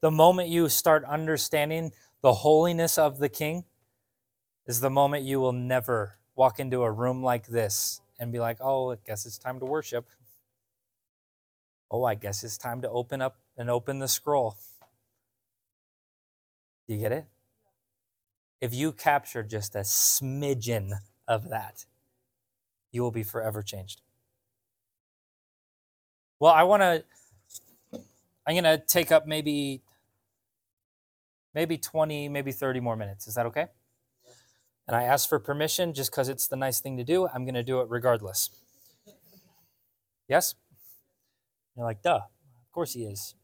the 0.00 0.10
moment 0.10 0.48
you 0.48 0.68
start 0.68 1.04
understanding 1.04 1.92
the 2.22 2.32
holiness 2.32 2.98
of 2.98 3.18
the 3.18 3.28
king 3.28 3.64
is 4.66 4.80
the 4.80 4.90
moment 4.90 5.24
you 5.24 5.40
will 5.40 5.52
never 5.52 6.18
walk 6.36 6.60
into 6.60 6.82
a 6.82 6.90
room 6.90 7.22
like 7.22 7.46
this 7.46 8.00
and 8.18 8.32
be 8.32 8.38
like, 8.38 8.58
oh, 8.60 8.92
I 8.92 8.96
guess 9.06 9.26
it's 9.26 9.38
time 9.38 9.58
to 9.60 9.66
worship. 9.66 10.06
Oh, 11.90 12.04
I 12.04 12.14
guess 12.14 12.44
it's 12.44 12.56
time 12.56 12.82
to 12.82 12.90
open 12.90 13.20
up 13.20 13.38
and 13.56 13.68
open 13.68 13.98
the 13.98 14.08
scroll. 14.08 14.56
Do 16.86 16.94
you 16.94 17.00
get 17.00 17.12
it? 17.12 17.26
If 18.60 18.74
you 18.74 18.92
capture 18.92 19.42
just 19.42 19.74
a 19.74 19.80
smidgen 19.80 20.92
of 21.26 21.48
that, 21.48 21.86
you 22.92 23.02
will 23.02 23.10
be 23.10 23.22
forever 23.22 23.62
changed. 23.62 24.02
Well, 26.38 26.52
I 26.52 26.62
want 26.62 26.82
to 26.82 27.04
I'm 28.46 28.54
going 28.54 28.64
to 28.64 28.78
take 28.84 29.12
up 29.12 29.26
maybe 29.26 29.82
maybe 31.54 31.78
20, 31.78 32.28
maybe 32.28 32.52
30 32.52 32.80
more 32.80 32.96
minutes. 32.96 33.26
Is 33.26 33.34
that 33.34 33.46
okay? 33.46 33.66
And 34.86 34.96
I 34.96 35.04
ask 35.04 35.28
for 35.28 35.38
permission 35.38 35.94
just 35.94 36.12
cuz 36.12 36.28
it's 36.28 36.48
the 36.48 36.56
nice 36.56 36.80
thing 36.80 36.96
to 36.96 37.04
do. 37.04 37.28
I'm 37.28 37.44
going 37.44 37.54
to 37.54 37.62
do 37.62 37.80
it 37.80 37.88
regardless. 37.88 38.50
Yes? 40.28 40.54
You're 41.76 41.86
like, 41.86 42.02
"Duh. 42.02 42.22
Of 42.66 42.72
course 42.72 42.92
he 42.92 43.04
is." 43.04 43.34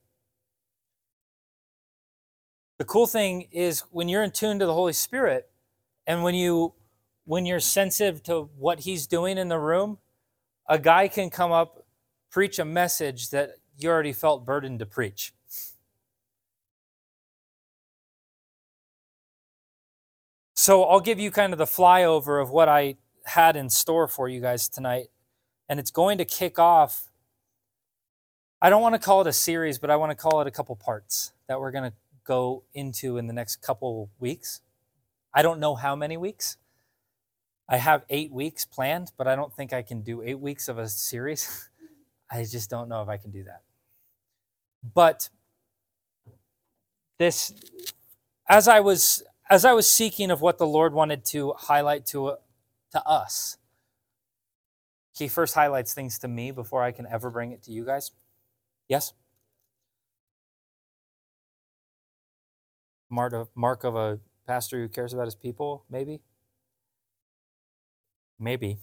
The 2.79 2.85
cool 2.85 3.07
thing 3.07 3.49
is 3.53 3.81
when 3.91 4.09
you're 4.09 4.23
in 4.23 4.33
tune 4.33 4.59
to 4.59 4.67
the 4.67 4.75
Holy 4.75 4.93
Spirit 4.93 5.51
and 6.07 6.23
when 6.23 6.35
you 6.35 6.75
when 7.25 7.47
you're 7.47 7.61
sensitive 7.61 8.23
to 8.23 8.51
what 8.57 8.81
he's 8.81 9.07
doing 9.07 9.37
in 9.39 9.49
the 9.49 9.59
room, 9.59 9.99
a 10.69 10.79
guy 10.79 11.09
can 11.09 11.31
come 11.31 11.53
up 11.53 11.87
preach 12.31 12.59
a 12.59 12.65
message 12.65 13.31
that 13.31 13.53
you 13.79 13.89
already 13.89 14.13
felt 14.13 14.45
burdened 14.45 14.79
to 14.79 14.87
preach. 14.87 15.33
So 20.67 20.83
I'll 20.83 20.99
give 20.99 21.21
you 21.21 21.31
kind 21.31 21.53
of 21.53 21.61
the 21.61 21.65
flyover 21.65 22.43
of 22.43 22.51
what 22.51 22.69
I 22.69 22.97
had 23.25 23.55
in 23.55 23.71
store 23.71 24.09
for 24.09 24.29
you 24.29 24.41
guys 24.41 24.69
tonight. 24.69 25.11
And 25.69 25.79
it's 25.79 25.93
going 25.93 26.19
to 26.19 26.25
kick 26.25 26.59
off. 26.59 27.13
I 28.61 28.69
don't 28.69 28.83
want 28.83 28.97
to 28.97 28.99
call 28.99 29.21
it 29.21 29.29
a 29.29 29.33
series, 29.33 29.79
but 29.79 29.91
I 29.91 29.97
want 29.97 30.11
to 30.11 30.17
call 30.17 30.41
it 30.41 30.49
a 30.49 30.51
couple 30.51 30.75
parts 30.75 31.31
that 31.47 31.61
we're 31.61 31.71
going 31.71 31.93
to 31.93 31.97
go 32.25 32.65
into 32.75 33.17
in 33.17 33.29
the 33.29 33.33
next 33.33 33.63
couple 33.63 34.11
weeks. 34.19 34.61
I 35.33 35.43
don't 35.43 35.61
know 35.61 35.77
how 35.77 35.95
many 35.95 36.17
weeks. 36.17 36.57
I 37.69 37.77
have 37.77 38.05
eight 38.11 38.33
weeks 38.33 38.65
planned, 38.65 39.13
but 39.17 39.29
I 39.29 39.37
don't 39.37 39.55
think 39.55 39.73
I 39.73 39.83
can 39.83 40.03
do 40.03 40.21
eight 40.21 40.41
weeks 40.41 40.67
of 40.67 40.79
a 40.79 40.89
series. 40.89 41.69
I 42.29 42.43
just 42.43 42.69
don't 42.69 42.89
know 42.89 43.03
if 43.03 43.09
I 43.09 43.19
can 43.19 43.31
do 43.31 43.45
that. 43.45 43.63
But 44.83 45.29
this, 47.21 47.55
as 48.49 48.67
I 48.67 48.81
was 48.81 49.23
as 49.51 49.65
I 49.65 49.73
was 49.75 49.91
seeking 49.91 50.31
of 50.31 50.41
what 50.43 50.59
the 50.59 50.67
Lord 50.67 50.95
wanted 50.95 51.25
to 51.27 51.55
highlight 51.59 52.07
to 52.07 52.27
uh, 52.29 52.37
to 52.93 53.07
us, 53.09 53.59
He 55.17 55.29
first 55.29 55.55
highlights 55.55 55.95
things 55.95 56.19
to 56.21 56.29
me 56.29 56.51
before 56.53 56.83
I 56.83 56.93
can 56.93 57.07
ever 57.11 57.31
bring 57.31 57.53
it 57.53 57.63
to 57.65 57.73
you 57.73 57.85
guys. 57.85 58.13
Yes. 58.89 59.15
Mark 63.11 63.33
of, 63.35 63.49
mark 63.55 63.85
of 63.85 63.97
a 63.97 64.21
pastor 64.47 64.79
who 64.81 64.89
cares 64.89 65.15
about 65.15 65.27
his 65.27 65.35
people, 65.37 65.85
maybe. 65.91 66.23
Maybe. 68.39 68.79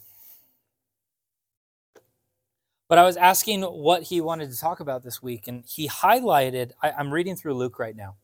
But 2.90 3.00
I 3.00 3.04
was 3.04 3.18
asking 3.18 3.64
what 3.64 4.04
he 4.04 4.22
wanted 4.22 4.52
to 4.52 4.58
talk 4.60 4.80
about 4.80 5.04
this 5.04 5.22
week, 5.24 5.48
and 5.48 5.66
he 5.68 5.90
highlighted. 5.90 6.72
I, 6.84 6.92
am 7.00 7.14
reading 7.14 7.36
through 7.36 7.56
Luke 7.56 7.80
right 7.80 7.96
now, 7.96 8.18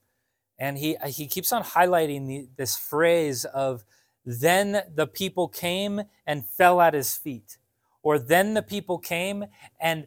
and 0.59 0.77
he 0.77 0.97
he 1.07 1.25
keeps 1.27 1.51
on 1.51 1.63
highlighting 1.63 2.27
the, 2.27 2.47
this 2.57 2.77
phrase 2.77 3.45
of 3.45 3.83
"Then 4.25 4.83
the 4.93 5.07
people 5.07 5.47
came 5.47 6.03
and 6.27 6.45
fell 6.45 6.81
at 6.81 6.93
his 6.93 7.17
feet," 7.17 7.57
or 8.03 8.19
"Then 8.19 8.53
the 8.53 8.61
people 8.61 8.99
came 8.99 9.45
and 9.79 10.05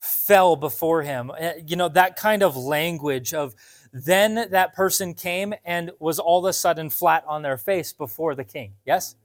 fell 0.00 0.56
before 0.56 1.02
him." 1.02 1.30
Eh, 1.38 1.60
you 1.66 1.76
know 1.76 1.88
that 1.88 2.16
kind 2.16 2.42
of 2.42 2.56
language 2.56 3.34
of 3.34 3.54
then 3.92 4.48
that 4.50 4.74
person 4.74 5.14
came 5.14 5.54
and 5.64 5.90
was 5.98 6.18
all 6.18 6.44
of 6.44 6.48
a 6.48 6.52
sudden 6.52 6.90
flat 6.90 7.24
on 7.26 7.42
their 7.42 7.56
face 7.56 7.92
before 7.92 8.34
the 8.34 8.44
king. 8.44 8.74
Yes. 8.86 9.16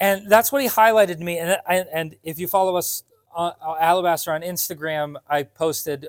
And 0.00 0.28
that's 0.28 0.52
what 0.52 0.62
he 0.62 0.68
highlighted 0.68 1.18
to 1.18 1.24
me. 1.24 1.38
And, 1.38 1.58
and 1.68 2.16
if 2.22 2.38
you 2.38 2.46
follow 2.46 2.76
us 2.76 3.02
uh, 3.36 3.52
Alabaster 3.80 4.32
on 4.32 4.42
Instagram, 4.42 5.16
I 5.28 5.42
posted 5.42 6.08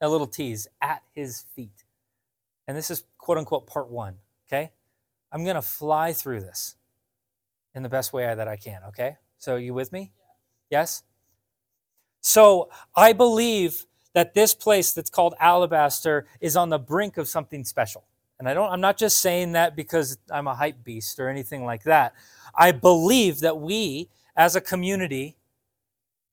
a 0.00 0.08
little 0.08 0.26
tease 0.26 0.66
at 0.80 1.02
his 1.14 1.44
feet. 1.54 1.84
And 2.68 2.76
this 2.76 2.90
is 2.90 3.04
quote 3.16 3.38
unquote 3.38 3.66
part 3.66 3.90
one, 3.90 4.14
okay? 4.46 4.70
I'm 5.32 5.42
going 5.42 5.56
to 5.56 5.62
fly 5.62 6.12
through 6.12 6.40
this 6.40 6.76
in 7.74 7.82
the 7.82 7.88
best 7.88 8.12
way 8.12 8.32
that 8.32 8.46
I 8.46 8.56
can, 8.56 8.82
okay? 8.88 9.16
So, 9.38 9.56
you 9.56 9.74
with 9.74 9.90
me? 9.90 10.12
Yes? 10.70 11.02
So, 12.20 12.68
I 12.94 13.14
believe 13.14 13.86
that 14.14 14.34
this 14.34 14.54
place 14.54 14.92
that's 14.92 15.10
called 15.10 15.34
Alabaster 15.40 16.26
is 16.40 16.56
on 16.56 16.68
the 16.68 16.78
brink 16.78 17.16
of 17.16 17.26
something 17.26 17.64
special. 17.64 18.04
And 18.38 18.48
I 18.48 18.54
don't 18.54 18.70
I'm 18.70 18.80
not 18.80 18.96
just 18.96 19.18
saying 19.18 19.52
that 19.52 19.74
because 19.74 20.18
I'm 20.30 20.46
a 20.46 20.54
hype 20.54 20.84
beast 20.84 21.18
or 21.18 21.28
anything 21.28 21.64
like 21.64 21.82
that. 21.84 22.14
I 22.54 22.72
believe 22.72 23.40
that 23.40 23.58
we 23.58 24.10
as 24.36 24.56
a 24.56 24.60
community 24.60 25.36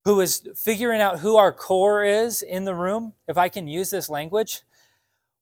who 0.04 0.22
is 0.22 0.48
figuring 0.56 1.02
out 1.02 1.20
who 1.20 1.36
our 1.36 1.52
core 1.52 2.04
is 2.04 2.44
in 2.44 2.64
the 2.64 2.76
room, 2.76 3.14
if 3.28 3.38
I 3.38 3.50
can 3.50 3.68
use 3.68 3.90
this 3.90 4.08
language, 4.08 4.62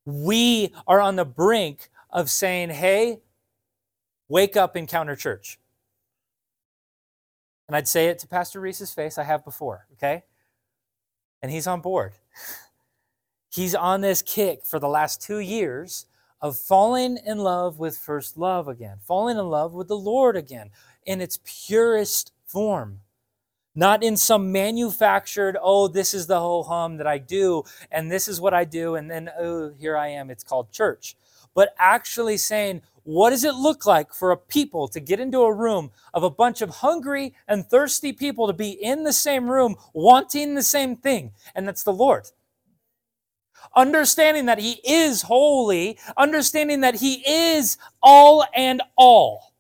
we 0.06 0.74
are 0.88 1.00
on 1.00 1.16
the 1.16 1.26
brink 1.26 1.90
of 2.10 2.30
saying, 2.30 2.70
hey, 2.70 3.20
wake 4.28 4.56
up, 4.56 4.76
Encounter 4.76 5.16
Church. 5.16 5.60
And 7.68 7.76
I'd 7.76 7.88
say 7.88 8.08
it 8.08 8.20
to 8.20 8.28
Pastor 8.28 8.60
Reese's 8.60 8.94
face, 8.94 9.18
I 9.18 9.24
have 9.24 9.46
before, 9.46 9.88
okay? 9.94 10.24
And 11.42 11.52
he's 11.52 11.68
on 11.68 11.82
board. 11.82 12.14
he's 13.50 13.76
on 13.76 14.02
this 14.02 14.22
kick 14.22 14.66
for 14.66 14.80
the 14.80 14.88
last 14.88 15.22
two 15.22 15.40
years 15.40 16.06
of 16.42 16.58
falling 16.58 17.18
in 17.26 17.38
love 17.38 17.80
with 17.80 17.98
first 17.98 18.38
love 18.38 18.68
again, 18.68 18.98
falling 19.02 19.38
in 19.38 19.50
love 19.50 19.74
with 19.74 19.88
the 19.88 19.98
Lord 19.98 20.36
again 20.36 20.72
in 21.06 21.22
its 21.22 21.40
purest 21.44 22.34
form 22.46 23.00
not 23.76 24.04
in 24.04 24.18
some 24.18 24.52
manufactured, 24.52 25.58
oh, 25.62 25.88
this 25.88 26.14
is 26.14 26.28
the 26.28 26.40
whole 26.40 26.64
hum 26.64 26.98
that 26.98 27.08
I 27.08 27.18
do, 27.18 27.64
and 27.92 28.12
this 28.12 28.28
is 28.28 28.40
what 28.40 28.54
I 28.54 28.66
do, 28.66 28.96
and 28.96 29.10
then, 29.10 29.30
oh, 29.40 29.74
here 29.80 29.98
I 29.98 30.10
am. 30.10 30.30
It's 30.30 30.44
called 30.44 30.72
church. 30.72 31.16
But 31.56 31.74
actually 31.78 32.38
saying, 32.38 32.82
what 33.04 33.32
does 33.32 33.44
it 33.44 33.56
look 33.56 33.86
like 33.86 34.14
for 34.14 34.32
a 34.32 34.38
people 34.38 34.88
to 34.88 35.00
get 35.00 35.20
into 35.20 35.42
a 35.42 35.54
room 35.54 35.92
of 36.14 36.24
a 36.24 36.30
bunch 36.30 36.62
of 36.62 36.70
hungry 36.70 37.36
and 37.48 37.66
thirsty 37.66 38.14
people 38.14 38.48
to 38.48 38.54
be 38.54 38.72
in 38.72 39.04
the 39.04 39.14
same 39.14 39.50
room 39.50 39.76
wanting 39.94 40.56
the 40.56 40.64
same 40.64 40.96
thing? 40.96 41.32
And 41.54 41.68
that's 41.68 41.84
the 41.84 41.94
Lord. 41.94 42.30
Understanding 43.76 44.46
that 44.46 44.60
He 44.60 44.80
is 44.86 45.24
holy, 45.24 45.98
understanding 46.16 46.82
that 46.82 46.96
He 46.96 47.24
is 47.28 47.78
all 48.02 48.46
and 48.56 48.82
all. 48.96 49.54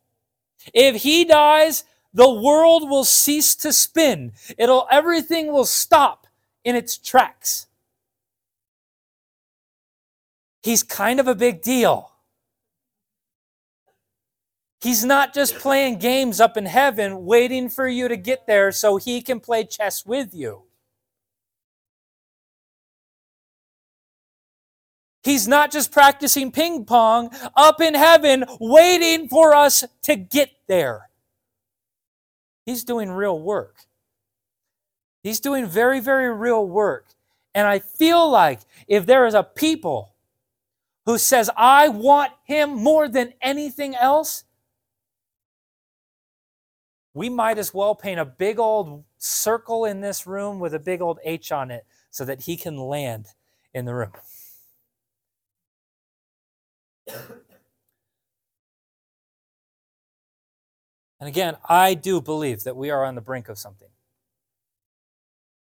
If 0.74 1.04
He 1.04 1.26
dies, 1.26 1.84
the 2.14 2.32
world 2.32 2.90
will 2.90 3.04
cease 3.04 3.56
to 3.56 3.74
spin. 3.74 4.34
It'll 4.58 4.88
everything 4.92 5.52
will 5.52 5.66
stop 5.66 6.28
in 6.64 6.76
its 6.76 6.98
tracks. 6.98 7.68
He's 10.62 10.84
kind 10.84 11.20
of 11.20 11.28
a 11.28 11.36
big 11.36 11.62
deal. 11.62 12.12
He's 14.80 15.06
not 15.06 15.34
just 15.34 15.56
playing 15.60 16.00
games 16.00 16.42
up 16.42 16.58
in 16.58 16.66
heaven, 16.66 17.26
waiting 17.26 17.70
for 17.70 17.88
you 17.88 18.10
to 18.10 18.18
get 18.18 18.48
there 18.48 18.72
so 18.72 18.98
he 18.98 19.22
can 19.22 19.40
play 19.40 19.64
chess 19.64 20.06
with 20.06 20.34
you. 20.34 20.64
He's 25.24 25.48
not 25.48 25.72
just 25.72 25.92
practicing 25.92 26.52
ping 26.52 26.84
pong 26.84 27.30
up 27.56 27.80
in 27.80 27.94
heaven, 27.94 28.44
waiting 28.60 29.30
for 29.30 29.56
us 29.56 29.86
to 30.02 30.18
get 30.18 30.52
there. 30.68 31.10
He's 32.66 32.84
doing 32.84 33.12
real 33.12 33.40
work. 33.40 33.76
He's 35.22 35.40
doing 35.40 35.66
very, 35.66 36.00
very 36.00 36.34
real 36.34 36.66
work. 36.66 37.08
And 37.56 37.68
I 37.68 37.80
feel 37.80 38.30
like 38.30 38.62
if 38.88 39.06
there 39.06 39.26
is 39.26 39.34
a 39.34 39.44
people 39.44 40.14
who 41.06 41.18
says, 41.18 41.50
I 41.56 41.90
want 41.90 42.32
him 42.46 42.74
more 42.74 43.08
than 43.08 43.34
anything 43.42 43.96
else, 43.96 44.44
we 47.14 47.30
might 47.30 47.58
as 47.58 47.74
well 47.74 47.94
paint 47.94 48.20
a 48.20 48.26
big 48.26 48.60
old 48.60 49.04
circle 49.18 49.86
in 49.86 50.02
this 50.02 50.26
room 50.26 50.60
with 50.60 50.74
a 50.74 50.80
big 50.80 51.02
old 51.02 51.20
H 51.24 51.52
on 51.52 51.70
it 51.70 51.86
so 52.10 52.26
that 52.26 52.42
he 52.42 52.58
can 52.58 52.78
land 52.78 53.28
in 53.74 53.86
the 53.86 53.94
room. 53.94 54.12
And 61.24 61.30
again, 61.30 61.56
I 61.70 61.94
do 61.94 62.20
believe 62.20 62.66
that 62.66 62.76
we 62.76 62.90
are 62.90 63.06
on 63.06 63.16
the 63.16 63.22
brink 63.22 63.48
of 63.48 63.58
something. 63.58 63.88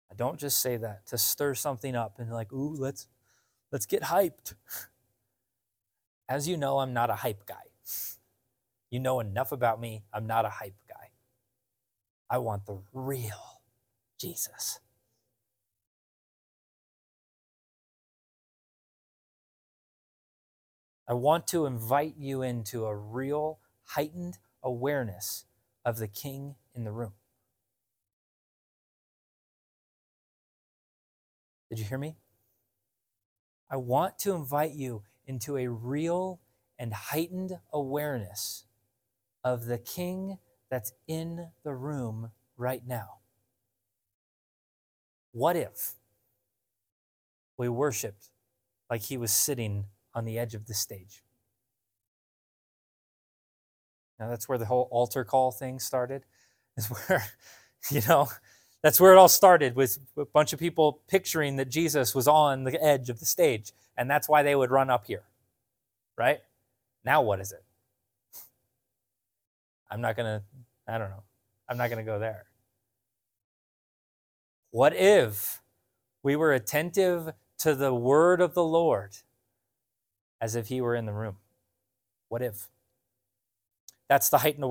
I 0.10 0.16
don't 0.16 0.40
just 0.40 0.60
say 0.60 0.78
that 0.78 1.06
to 1.08 1.18
stir 1.18 1.54
something 1.54 1.96
up 1.96 2.18
and 2.18 2.32
like, 2.32 2.54
ooh, 2.54 2.76
let's 2.78 3.08
Let's 3.72 3.86
get 3.86 4.04
hyped. 4.04 4.56
As 6.30 6.48
you 6.48 6.58
know, 6.58 6.80
I'm 6.80 6.94
not 6.94 7.10
a 7.10 7.16
hype 7.16 7.46
guy. 7.46 7.56
You 8.90 9.00
know 9.00 9.20
enough 9.20 9.52
about 9.52 9.80
me. 9.80 10.04
I'm 10.12 10.26
not 10.26 10.46
a 10.46 10.50
hype 10.50 10.76
guy. 10.88 11.10
I 12.30 12.40
want 12.40 12.66
the 12.66 12.80
real 12.94 13.62
Jesus. 14.20 14.80
I 21.08 21.14
want 21.14 21.48
to 21.48 21.66
invite 21.66 22.16
you 22.18 22.42
into 22.42 22.86
a 22.86 22.96
real 22.96 23.60
heightened 23.84 24.38
awareness 24.64 25.46
of 25.90 25.98
the 25.98 26.08
king 26.08 26.56
in 26.76 26.84
the 26.84 26.92
room. 26.92 27.14
Did 31.70 31.80
you 31.80 31.86
hear 31.86 31.98
me? 31.98 32.16
I 33.70 33.78
want 33.78 34.18
to 34.20 34.34
invite 34.34 34.74
you 34.74 35.04
into 35.28 35.58
a 35.58 35.68
real 35.68 36.40
and 36.80 36.94
heightened 36.94 37.60
awareness 37.74 38.66
of 39.44 39.66
the 39.66 39.78
king 39.78 40.40
that's 40.70 40.94
in 41.08 41.50
the 41.64 41.74
room 41.74 42.32
right 42.58 42.82
now. 42.86 43.20
What 45.32 45.56
if 45.56 45.94
we 47.58 47.68
worshiped 47.68 48.30
like 48.90 49.02
he 49.02 49.18
was 49.18 49.32
sitting 49.32 49.86
on 50.14 50.26
the 50.26 50.40
edge 50.40 50.56
of 50.56 50.66
the 50.66 50.74
stage. 50.74 51.24
Now 54.20 54.30
that's 54.30 54.50
where 54.50 54.58
the 54.58 54.66
whole 54.66 54.88
altar 54.92 55.24
call 55.24 55.52
thing 55.52 55.80
started. 55.80 56.26
Is 56.78 56.88
where, 56.88 57.24
you 57.90 58.02
know, 58.08 58.30
that's 58.82 59.00
where 59.00 59.12
it 59.12 59.18
all 59.18 59.28
started 59.28 59.76
with 59.76 59.98
a 60.18 60.26
bunch 60.26 60.54
of 60.54 60.60
people 60.60 61.02
picturing 61.10 61.58
that 61.58 61.70
Jesus 61.70 62.16
was 62.16 62.28
on 62.28 62.64
the 62.64 62.82
edge 62.82 63.10
of 63.10 63.20
the 63.20 63.26
stage, 63.26 63.74
and 63.98 64.10
that's 64.10 64.30
why 64.30 64.44
they 64.44 64.56
would 64.56 64.72
run 64.72 64.90
up 64.90 65.06
here. 65.08 65.24
Right? 66.18 66.40
Now 67.04 67.22
what 67.22 67.40
is 67.42 67.52
it? 67.52 67.64
I'm 69.92 70.02
not 70.02 70.16
gonna, 70.16 70.44
I 70.88 70.98
don't 70.98 71.10
know. 71.10 71.24
I'm 71.68 71.78
not 71.78 71.90
gonna 71.90 72.04
go 72.04 72.20
there. 72.20 72.46
What 74.72 74.96
if 74.96 75.62
we 76.24 76.36
were 76.36 76.54
attentive 76.54 77.34
to 77.60 77.76
the 77.76 77.94
word 77.94 78.42
of 78.42 78.54
the 78.54 78.64
Lord 78.64 79.18
as 80.42 80.56
if 80.56 80.68
he 80.68 80.82
were 80.82 80.96
in 80.96 81.06
the 81.06 81.14
room. 81.14 81.38
What 82.30 82.42
if? 82.42 82.70
That's 84.10 84.30
the 84.30 84.40
heightened 84.40 84.64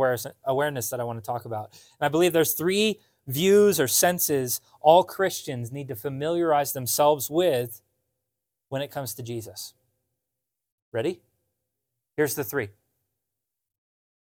awareness 0.44 0.90
that 0.90 1.00
I 1.00 1.04
want 1.04 1.18
to 1.18 1.24
talk 1.24 1.44
about. 1.44 1.70
And 1.98 2.06
I 2.06 2.08
believe 2.08 2.32
there's 2.32 2.54
three 2.54 2.98
views 3.28 3.78
or 3.78 3.86
senses 3.86 4.60
all 4.80 5.04
Christians 5.04 5.70
need 5.70 5.88
to 5.88 5.96
familiarize 5.96 6.72
themselves 6.72 7.30
with 7.30 7.80
when 8.68 8.82
it 8.82 8.90
comes 8.90 9.14
to 9.14 9.22
Jesus. 9.22 9.74
Ready? 10.92 11.20
Here's 12.16 12.34
the 12.34 12.42
three 12.42 12.70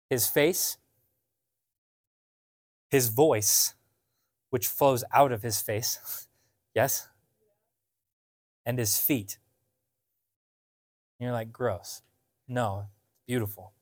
His 0.08 0.28
face, 0.28 0.76
His 2.88 3.08
voice, 3.08 3.74
which 4.50 4.68
flows 4.68 5.02
out 5.12 5.32
of 5.32 5.42
His 5.42 5.60
face. 5.60 6.26
yes? 6.74 7.08
And 8.64 8.78
His 8.78 8.96
feet, 8.96 9.38
and 11.18 11.26
you're 11.26 11.34
like, 11.34 11.52
gross. 11.52 12.02
No, 12.48 12.86
beautiful. 13.26 13.72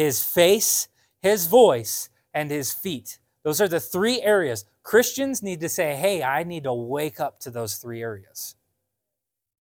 His 0.00 0.24
face, 0.24 0.88
his 1.20 1.46
voice, 1.46 2.08
and 2.32 2.50
his 2.50 2.72
feet. 2.72 3.18
Those 3.42 3.60
are 3.60 3.68
the 3.68 3.80
three 3.80 4.22
areas. 4.22 4.64
Christians 4.82 5.42
need 5.42 5.60
to 5.60 5.68
say, 5.68 5.94
hey, 5.94 6.22
I 6.22 6.42
need 6.42 6.64
to 6.64 6.72
wake 6.72 7.20
up 7.20 7.38
to 7.40 7.50
those 7.50 7.74
three 7.74 8.00
areas. 8.00 8.54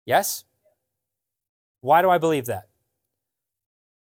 Yes? 0.05 0.43
Why 1.83 2.03
do 2.03 2.11
I 2.11 2.19
believe 2.19 2.47
that? 2.47 2.65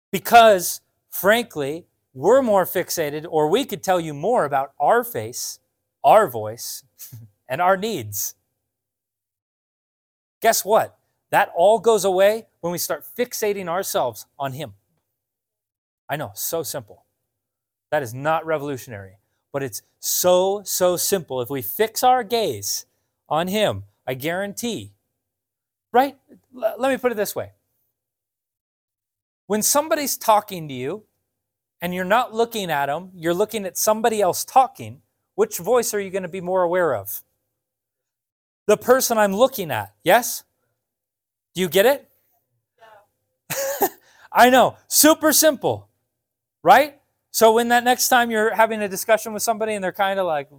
Because, 0.10 0.80
frankly, 1.10 1.88
we're 2.14 2.42
more 2.42 2.64
fixated, 2.64 3.26
or 3.30 3.50
we 3.50 3.66
could 3.66 3.84
tell 3.84 4.00
you 4.00 4.14
more 4.14 4.46
about 4.46 4.72
our 4.80 5.04
face, 5.04 5.60
our 6.02 6.30
voice, 6.30 6.86
and 7.50 7.60
our 7.60 7.76
needs. 7.76 8.36
Guess 10.42 10.64
what? 10.64 10.98
That 11.30 11.52
all 11.58 11.80
goes 11.80 12.06
away 12.06 12.48
when 12.62 12.72
we 12.72 12.78
start 12.78 13.04
fixating 13.18 13.68
ourselves 13.68 14.28
on 14.40 14.54
Him. 14.54 14.76
I 16.12 16.18
know, 16.18 16.32
so 16.36 16.62
simple. 16.62 17.06
That 17.90 18.04
is 18.04 18.14
not 18.14 18.46
revolutionary, 18.46 19.18
but 19.54 19.64
it's 19.64 19.82
so, 20.02 20.62
so 20.66 20.98
simple. 20.98 21.42
If 21.42 21.50
we 21.50 21.62
fix 21.62 22.04
our 22.04 22.22
gaze 22.22 22.86
on 23.30 23.48
Him, 23.48 23.86
I 24.06 24.16
guarantee, 24.16 24.92
right? 25.94 26.18
L- 26.54 26.76
let 26.78 26.92
me 26.92 26.98
put 26.98 27.14
it 27.14 27.16
this 27.16 27.34
way. 27.34 27.54
When 29.48 29.62
somebody's 29.62 30.18
talking 30.18 30.68
to 30.68 30.74
you 30.74 31.04
and 31.82 31.96
you're 31.96 32.04
not 32.04 32.34
looking 32.34 32.70
at 32.70 32.88
them, 32.88 33.12
you're 33.16 33.34
looking 33.34 33.66
at 33.66 33.78
somebody 33.78 34.22
else 34.22 34.44
talking, 34.44 35.02
which 35.36 35.60
voice 35.60 35.94
are 35.94 36.00
you 36.02 36.10
going 36.10 36.24
to 36.24 36.30
be 36.30 36.42
more 36.42 36.62
aware 36.62 36.94
of? 36.94 37.24
The 38.68 38.76
person 38.76 39.18
I'm 39.18 39.36
looking 39.36 39.72
at, 39.72 39.94
yes? 40.04 40.44
Do 41.56 41.62
you 41.62 41.70
get 41.70 41.86
it? 41.86 42.10
I 44.32 44.50
know, 44.50 44.76
super 44.88 45.32
simple, 45.32 45.88
right? 46.64 47.00
So 47.32 47.54
when 47.54 47.70
that 47.70 47.84
next 47.84 48.10
time 48.10 48.30
you're 48.30 48.54
having 48.54 48.82
a 48.82 48.90
discussion 48.90 49.34
with 49.34 49.44
somebody 49.44 49.74
and 49.74 49.84
they're 49.84 49.92
kind 49.92 50.20
of 50.20 50.26
like, 50.26 50.50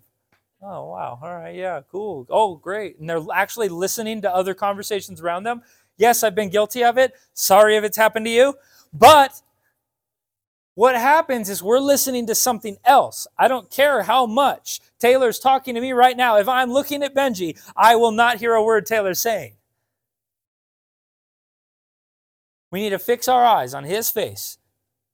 oh, 0.63 0.91
wow, 0.91 1.19
all 1.23 1.35
right, 1.35 1.55
yeah, 1.55 1.81
cool, 1.91 2.27
oh, 2.31 2.57
great, 2.57 2.99
and 2.99 3.11
they're 3.11 3.23
actually 3.35 3.69
listening 3.69 4.23
to 4.23 4.35
other 4.35 4.55
conversations 4.55 5.21
around 5.21 5.45
them. 5.45 5.63
Yes, 5.99 6.23
I've 6.23 6.35
been 6.35 6.51
guilty 6.51 6.83
of 6.85 6.99
it. 6.99 7.13
Sorry 7.35 7.77
if 7.77 7.85
it's 7.85 7.97
happened 7.97 8.27
to 8.27 8.31
you. 8.31 8.55
But 8.93 9.43
what 10.75 10.95
happens 10.95 11.51
is 11.51 11.63
we're 11.63 11.79
listening 11.79 12.27
to 12.29 12.35
something 12.35 12.77
else. 12.85 13.27
I 13.39 13.47
don't 13.49 13.71
care 13.71 14.03
how 14.03 14.25
much 14.27 14.81
Taylor's 14.99 15.39
talking 15.39 15.75
to 15.75 15.81
me 15.81 15.93
right 15.93 16.17
now. 16.17 16.39
If 16.39 16.49
I'm 16.49 16.73
looking 16.73 17.03
at 17.03 17.15
Benji, 17.15 17.61
I 17.77 17.97
will 17.97 18.13
not 18.13 18.39
hear 18.39 18.55
a 18.55 18.63
word 18.63 18.87
Taylor's 18.87 19.19
saying. 19.19 19.55
We 22.71 22.81
need 22.81 22.91
to 22.91 22.99
fix 22.99 23.29
our 23.29 23.45
eyes 23.45 23.75
on 23.75 23.85
his 23.85 24.11
face, 24.11 24.57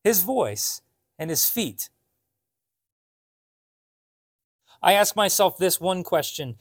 his 0.03 0.23
voice, 0.23 0.83
and 1.19 1.31
his 1.31 1.51
feet. 1.51 1.91
I 4.81 4.93
ask 4.93 5.17
myself 5.17 5.59
this 5.59 5.81
one 5.81 6.05
question 6.05 6.57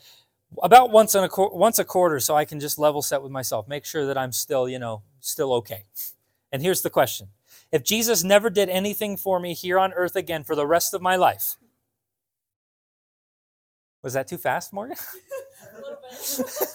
about 0.63 0.91
once, 0.91 1.13
a, 1.13 1.29
once 1.37 1.77
a 1.77 1.85
quarter 1.85 2.19
so 2.19 2.35
I 2.35 2.45
can 2.45 2.59
just 2.59 2.79
level 2.79 3.01
set 3.01 3.21
with 3.21 3.31
myself, 3.31 3.67
make 3.67 3.85
sure 3.85 4.05
that 4.07 4.17
I'm 4.17 4.31
still, 4.31 4.67
you 4.67 4.79
know, 4.79 5.03
still 5.19 5.53
okay. 5.55 5.83
And 6.51 6.61
here's 6.61 6.81
the 6.81 6.89
question 6.89 7.29
If 7.71 7.83
Jesus 7.83 8.23
never 8.23 8.49
did 8.49 8.69
anything 8.69 9.17
for 9.17 9.39
me 9.39 9.53
here 9.53 9.77
on 9.77 9.93
earth 9.93 10.15
again 10.15 10.43
for 10.43 10.55
the 10.55 10.65
rest 10.65 10.93
of 10.93 11.01
my 11.01 11.15
life, 11.15 11.57
was 14.01 14.13
that 14.13 14.27
too 14.27 14.37
fast, 14.37 14.73
Morgan? 14.73 14.97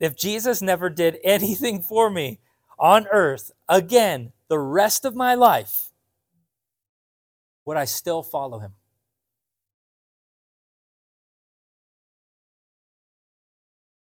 if 0.00 0.16
Jesus 0.16 0.62
never 0.62 0.88
did 0.88 1.18
anything 1.22 1.82
for 1.82 2.08
me 2.08 2.40
on 2.82 3.06
earth 3.12 3.52
again 3.68 4.32
the 4.48 4.58
rest 4.58 5.06
of 5.06 5.14
my 5.14 5.34
life, 5.34 5.90
would 7.64 7.76
I 7.78 7.86
still 7.86 8.22
follow 8.22 8.58
him? 8.58 8.72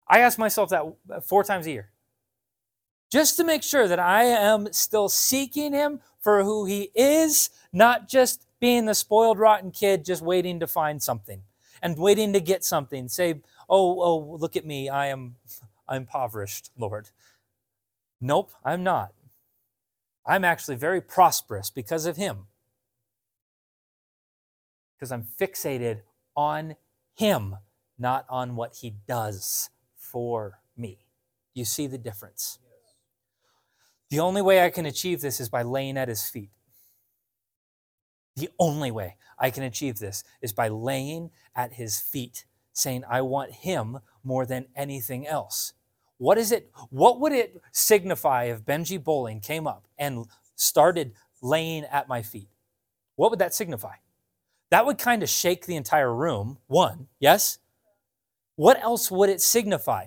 I 0.06 0.21
ask 0.21 0.38
myself 0.38 0.68
that 0.71 1.26
four 1.26 1.42
times 1.42 1.66
a 1.66 1.71
year. 1.71 1.90
Just 3.11 3.37
to 3.38 3.45
make 3.45 3.62
sure 3.62 3.88
that 3.88 3.99
I 3.99 4.25
am 4.25 4.73
still 4.73 5.09
seeking 5.09 5.73
him 5.73 6.00
for 6.21 6.45
who 6.45 6.66
he 6.66 6.90
is, 6.95 7.50
not 7.73 8.09
just 8.09 8.47
being 8.61 8.85
the 8.85 8.95
spoiled, 8.95 9.38
rotten 9.38 9.71
kid 9.71 10.04
just 10.04 10.23
waiting 10.23 10.61
to 10.61 10.66
find 10.66 11.02
something 11.02 11.42
and 11.83 11.97
waiting 11.97 12.33
to 12.35 12.40
get 12.40 12.64
something. 12.64 13.09
Say, 13.09 13.40
oh, 13.68 14.00
oh, 14.00 14.37
look 14.38 14.56
at 14.56 14.66
me. 14.66 14.88
I 14.88 15.06
am 15.06 15.37
I'm 15.88 16.02
impoverished, 16.02 16.71
Lord. 16.76 17.11
Nope, 18.20 18.50
I'm 18.64 18.82
not. 18.82 19.12
I'm 20.26 20.44
actually 20.44 20.76
very 20.76 21.00
prosperous 21.00 21.70
because 21.70 22.06
of 22.06 22.16
him. 22.16 22.46
Because 24.96 25.12
I'm 25.12 25.26
fixated 25.38 26.00
on 26.37 26.76
him, 27.14 27.56
not 27.99 28.26
on 28.28 28.56
what 28.56 28.76
he 28.76 28.94
does 29.06 29.70
for 29.96 30.61
me. 30.76 30.99
You 31.54 31.64
see 31.64 31.87
the 31.87 31.99
difference? 31.99 32.58
The 34.11 34.20
only 34.20 34.42
way 34.42 34.64
I 34.64 34.70
can 34.70 34.87
achieve 34.87 35.20
this 35.20 35.40
is 35.40 35.49
by 35.49 35.62
laying 35.62 35.96
at 35.96 36.08
his 36.08 36.28
feet. 36.28 36.50
The 38.37 38.50
only 38.58 38.90
way 38.90 39.16
I 39.38 39.50
can 39.50 39.62
achieve 39.62 39.99
this 39.99 40.23
is 40.40 40.52
by 40.52 40.68
laying 40.68 41.30
at 41.54 41.75
his 41.75 42.00
feet, 42.00 42.44
saying, 42.73 43.04
I 43.08 43.23
want 43.23 43.52
him 43.52 43.99
more 44.23 44.44
than 44.46 44.66
anything 44.76 45.26
else. 45.26 45.73
What 46.18 46.38
is 46.38 46.52
it? 46.52 46.70
What 46.90 47.20
would 47.20 47.32
it 47.32 47.61
signify 47.73 48.44
if 48.44 48.64
Benji 48.64 49.02
Bowling 49.02 49.40
came 49.40 49.66
up 49.66 49.87
and 49.99 50.26
started 50.54 51.12
laying 51.42 51.85
at 51.85 52.08
my 52.08 52.23
feet? 52.23 52.49
What 53.16 53.30
would 53.30 53.40
that 53.40 53.54
signify? 53.54 53.94
That 54.70 54.87
would 54.87 54.99
kind 54.99 55.23
of 55.23 55.28
shake 55.28 55.66
the 55.66 55.76
entire 55.76 56.14
room. 56.14 56.58
One, 56.66 57.08
yes. 57.20 57.58
What 58.56 58.80
else 58.82 59.11
would 59.11 59.28
it 59.28 59.40
signify? 59.40 60.06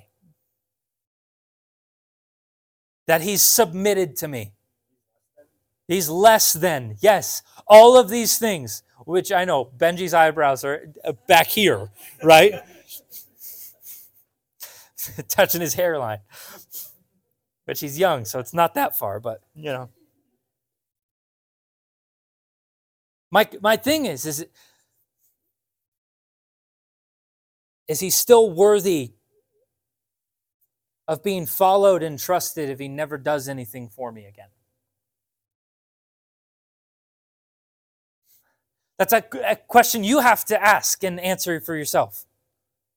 that 3.09 3.21
he's 3.21 3.41
submitted 3.41 4.15
to 4.15 4.27
me. 4.27 4.53
He's 5.87 6.09
less 6.09 6.53
than. 6.53 6.95
Yes, 6.99 7.41
all 7.65 7.97
of 7.97 8.07
these 8.07 8.37
things, 8.37 8.83
which 8.99 9.31
I 9.31 9.45
know 9.45 9.65
Benji's 9.65 10.13
eyebrows 10.13 10.63
are 10.63 10.93
uh, 11.03 11.13
back 11.27 11.47
here, 11.47 11.89
right? 12.23 12.53
Touching 15.27 15.61
his 15.61 15.73
hairline. 15.73 16.19
But 17.65 17.77
she's 17.77 17.99
young, 17.99 18.25
so 18.25 18.39
it's 18.39 18.53
not 18.53 18.73
that 18.73 18.97
far, 18.97 19.19
but 19.19 19.41
you 19.53 19.71
know. 19.71 19.89
My 23.31 23.47
my 23.61 23.77
thing 23.77 24.05
is, 24.05 24.25
is 24.25 24.45
is 27.87 27.99
he 27.99 28.09
still 28.09 28.51
worthy 28.51 29.13
of 31.07 31.23
being 31.23 31.45
followed 31.45 32.03
and 32.03 32.19
trusted 32.19 32.69
if 32.69 32.79
he 32.79 32.87
never 32.87 33.17
does 33.17 33.47
anything 33.47 33.89
for 33.89 34.11
me 34.11 34.25
again? 34.25 34.49
That's 38.99 39.13
a, 39.13 39.23
a, 39.47 39.55
question 39.55 40.03
you 40.03 40.19
have 40.19 40.43
to 40.45 40.61
ask 40.61 41.03
and 41.05 41.21
answer 41.21 41.61
for 41.61 41.75
yourself, 41.75 42.25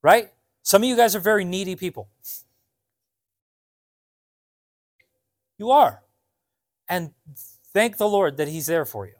right? 0.02 0.32
Some 0.62 0.82
of 0.82 0.88
you 0.88 0.96
guys 0.96 1.16
are 1.16 1.20
very 1.20 1.44
needy 1.44 1.76
people. 1.76 2.08
You 5.58 5.70
are. 5.70 6.02
And 6.88 7.12
thank 7.72 7.96
the 7.96 8.08
Lord 8.08 8.36
that 8.36 8.48
He's 8.48 8.66
there 8.66 8.84
for 8.84 9.06
you. 9.06 9.14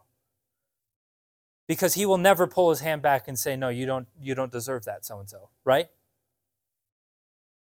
Because 1.67 1.95
He 1.95 2.07
will 2.07 2.19
never 2.19 2.47
pull 2.47 2.71
His 2.71 2.81
hand 2.81 3.03
back 3.03 3.29
and 3.29 3.39
say, 3.39 3.57
No, 3.57 3.69
you 3.69 3.87
don't, 3.87 4.09
you 4.21 4.35
don't 4.35 4.53
deserve 4.53 4.85
that, 4.85 5.05
so 5.05 5.19
and 5.21 5.29
so, 5.29 5.51
right? 5.65 5.89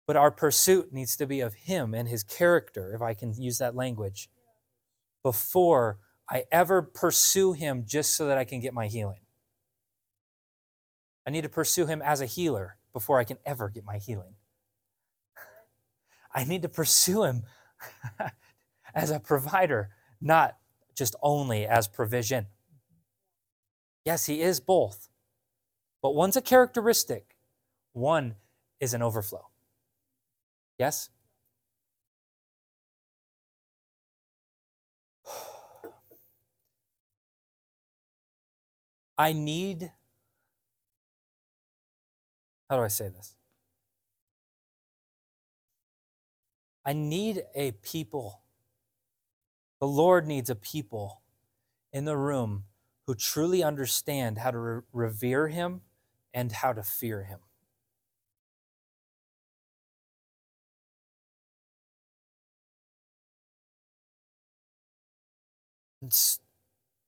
But 0.07 0.15
our 0.15 0.31
pursuit 0.31 0.93
needs 0.93 1.15
to 1.17 1.25
be 1.25 1.41
of 1.41 1.53
Him 1.53 1.93
and 1.93 2.07
His 2.07 2.23
character, 2.23 2.93
if 2.93 3.01
I 3.01 3.13
can 3.13 3.33
use 3.33 3.57
that 3.57 3.75
language, 3.75 4.29
before 5.23 5.97
I 6.29 6.45
ever 6.51 6.81
pursue 6.81 7.53
him 7.53 7.83
just 7.85 8.15
so 8.15 8.27
that 8.27 8.37
I 8.37 8.45
can 8.45 8.59
get 8.59 8.73
my 8.73 8.87
healing. 8.87 9.19
I 11.27 11.31
need 11.31 11.43
to 11.43 11.49
pursue 11.49 11.85
him 11.85 12.01
as 12.01 12.21
a 12.21 12.25
healer 12.25 12.77
before 12.95 13.19
I 13.19 13.25
can 13.25 13.37
ever 13.45 13.67
get 13.67 13.83
my 13.83 13.97
healing. 13.97 14.35
I 16.33 16.45
need 16.45 16.61
to 16.61 16.69
pursue 16.69 17.25
him 17.25 17.43
as 18.95 19.11
a 19.11 19.19
provider, 19.19 19.89
not 20.21 20.55
just 20.95 21.13
only 21.21 21.67
as 21.67 21.89
provision. 21.89 22.47
Yes, 24.05 24.27
he 24.27 24.41
is 24.41 24.61
both. 24.61 25.09
But 26.01 26.15
one's 26.15 26.37
a 26.37 26.41
characteristic, 26.41 27.35
one 27.91 28.35
is 28.79 28.93
an 28.93 29.01
overflow. 29.01 29.49
Yes? 30.79 31.09
I 39.17 39.33
need, 39.33 39.91
how 42.69 42.77
do 42.77 42.83
I 42.83 42.87
say 42.87 43.09
this? 43.09 43.35
I 46.85 46.93
need 46.93 47.43
a 47.55 47.71
people. 47.71 48.41
The 49.79 49.87
Lord 49.87 50.27
needs 50.27 50.49
a 50.49 50.55
people 50.55 51.21
in 51.93 52.05
the 52.05 52.17
room 52.17 52.65
who 53.07 53.15
truly 53.15 53.63
understand 53.63 54.39
how 54.39 54.51
to 54.51 54.57
re- 54.57 54.81
revere 54.93 55.47
Him 55.47 55.81
and 56.33 56.51
how 56.51 56.73
to 56.73 56.83
fear 56.83 57.23
Him. 57.23 57.39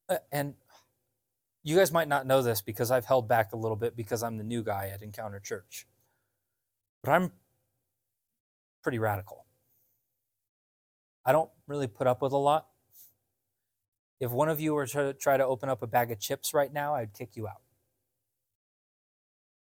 Uh, 0.10 0.18
and 0.32 0.56
you 1.68 1.76
guys 1.76 1.92
might 1.92 2.08
not 2.08 2.26
know 2.26 2.42
this 2.42 2.62
because 2.62 2.92
I've 2.92 3.04
held 3.04 3.28
back 3.28 3.52
a 3.52 3.58
little 3.58 3.76
bit 3.76 3.94
because 3.94 4.24
I'm 4.24 4.38
the 4.38 4.44
new 4.46 4.64
guy 4.64 4.90
at 4.94 5.02
Encounter 5.02 5.38
Church. 5.38 5.86
But 7.04 7.12
I'm 7.12 7.34
pretty 8.82 9.00
radical. 9.00 9.46
I 11.26 11.34
don't 11.34 11.50
really 11.68 11.88
put 11.88 12.08
up 12.08 12.22
with 12.22 12.32
a 12.32 12.38
lot. 12.38 12.68
If 14.18 14.32
one 14.32 14.48
of 14.48 14.62
you 14.62 14.76
were 14.76 14.88
to 14.88 15.12
try 15.12 15.36
to 15.36 15.46
open 15.46 15.68
up 15.68 15.84
a 15.84 15.88
bag 15.88 16.10
of 16.10 16.22
chips 16.22 16.54
right 16.54 16.72
now, 16.72 16.96
I'd 16.96 17.14
kick 17.14 17.36
you 17.36 17.50
out. 17.50 17.62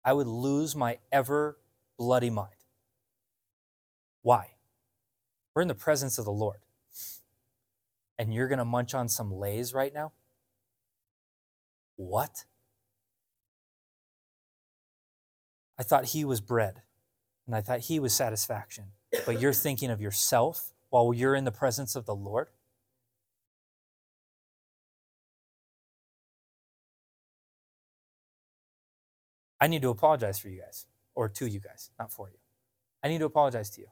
I 0.04 0.14
would 0.14 0.28
lose 0.28 0.76
my 0.76 1.00
ever 1.12 1.58
bloody 1.98 2.30
mind. 2.30 2.52
Why? 4.22 4.52
We're 5.56 5.64
in 5.64 5.68
the 5.70 5.74
presence 5.74 6.20
of 6.20 6.26
the 6.26 6.32
Lord. 6.32 6.60
And 8.20 8.32
you're 8.32 8.48
going 8.48 8.60
to 8.60 8.66
munch 8.66 8.94
on 8.94 9.10
some 9.10 9.34
lays 9.34 9.74
right 9.74 9.92
now? 9.92 10.12
What? 11.96 12.46
I 15.78 15.84
thought 15.84 16.06
he 16.06 16.24
was 16.24 16.42
bread 16.42 16.82
and 17.46 17.56
I 17.56 17.62
thought 17.62 17.82
he 17.82 18.00
was 18.00 18.14
satisfaction. 18.14 18.86
But 19.26 19.40
you're 19.40 19.54
thinking 19.54 19.90
of 19.90 20.02
yourself 20.02 20.74
while 20.90 21.14
you're 21.14 21.36
in 21.36 21.46
the 21.46 21.52
presence 21.52 21.96
of 21.96 22.06
the 22.06 22.16
Lord? 22.16 22.48
I 29.60 29.68
need 29.68 29.82
to 29.84 29.90
apologize 29.90 30.38
for 30.38 30.50
you 30.50 30.62
guys, 30.62 30.86
or 31.16 31.30
to 31.30 31.46
you 31.48 31.60
guys, 31.60 31.90
not 31.98 32.12
for 32.12 32.30
you. 32.30 32.38
I 33.02 33.08
need 33.08 33.20
to 33.20 33.26
apologize 33.26 33.70
to 33.72 33.82
you. 33.82 33.88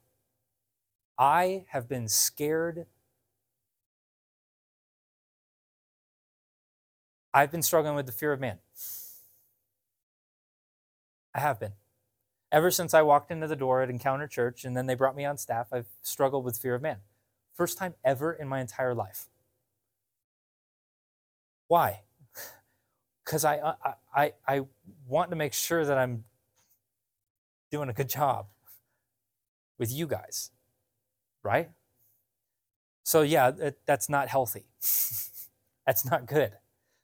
I 1.18 1.66
have 1.70 1.88
been 1.88 2.08
scared 2.08 2.86
I've 7.34 7.52
been 7.52 7.64
struggling 7.64 7.96
with 7.96 8.06
the 8.06 8.12
fear 8.12 8.32
of 8.32 8.40
man. 8.40 8.60
I 11.34 11.40
have 11.40 11.60
been. 11.60 11.74
Ever 12.52 12.70
since 12.70 12.94
I 12.94 13.02
walked 13.02 13.32
into 13.32 13.48
the 13.48 13.56
door 13.56 13.82
at 13.82 13.90
Encounter 13.90 14.28
Church 14.28 14.64
and 14.64 14.78
then 14.78 14.86
they 14.86 14.94
brought 14.94 15.16
me 15.16 15.26
on 15.26 15.38
staff, 15.38 15.68
I've 15.72 15.88
struggled 16.04 16.46
with 16.46 16.60
fear 16.60 16.76
of 16.76 16.84
man. 16.84 16.98
First 17.56 17.80
time 17.80 17.96
ever 18.06 18.32
in 18.32 18.48
my 18.48 18.62
entire 18.62 18.94
life. 18.94 19.26
Why? 21.68 22.02
Because 23.26 23.46
I, 23.46 23.76
I, 24.14 24.34
I, 24.46 24.62
want 25.08 25.30
to 25.30 25.38
make 25.38 25.54
sure 25.54 25.86
that 25.86 25.98
I'm 25.98 26.26
doing 27.72 27.88
a 27.88 27.94
good 27.94 28.10
job 28.10 28.48
with 29.80 29.90
you 29.90 30.08
guys, 30.08 30.52
right? 31.42 31.70
So, 33.06 33.22
yeah, 33.22 33.52
that's 33.86 34.10
not 34.10 34.28
healthy. 34.28 34.66
that's 35.86 36.04
not 36.06 36.26
good 36.26 36.52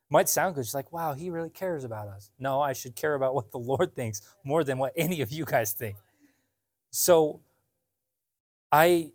might 0.09 0.27
sound 0.29 0.55
good. 0.55 0.65
She's 0.65 0.75
like, 0.75 0.91
wow, 0.91 1.13
he 1.13 1.29
really 1.29 1.49
cares 1.49 1.83
about 1.83 2.07
us. 2.07 2.31
No, 2.39 2.61
I 2.61 2.73
should 2.73 2.95
care 2.95 3.13
about 3.13 3.35
what 3.35 3.51
the 3.51 3.59
Lord 3.59 3.95
thinks 3.95 4.21
more 4.43 4.63
than 4.63 4.77
what 4.77 4.93
any 4.95 5.21
of 5.21 5.31
you 5.31 5.45
guys 5.45 5.73
think. 5.73 5.97
So 6.91 7.41
I 8.71 9.11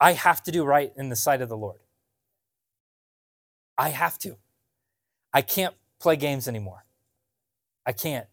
I 0.00 0.12
have 0.12 0.42
to 0.44 0.52
do 0.52 0.64
right 0.64 0.92
in 0.96 1.08
the 1.08 1.16
sight 1.16 1.40
of 1.40 1.48
the 1.48 1.56
Lord. 1.56 1.80
I 3.78 3.88
have 3.88 4.18
to. 4.20 4.36
I 5.32 5.42
can't 5.42 5.74
play 5.98 6.16
games 6.16 6.46
anymore. 6.46 6.84
I 7.86 7.92
can't. 7.92 8.26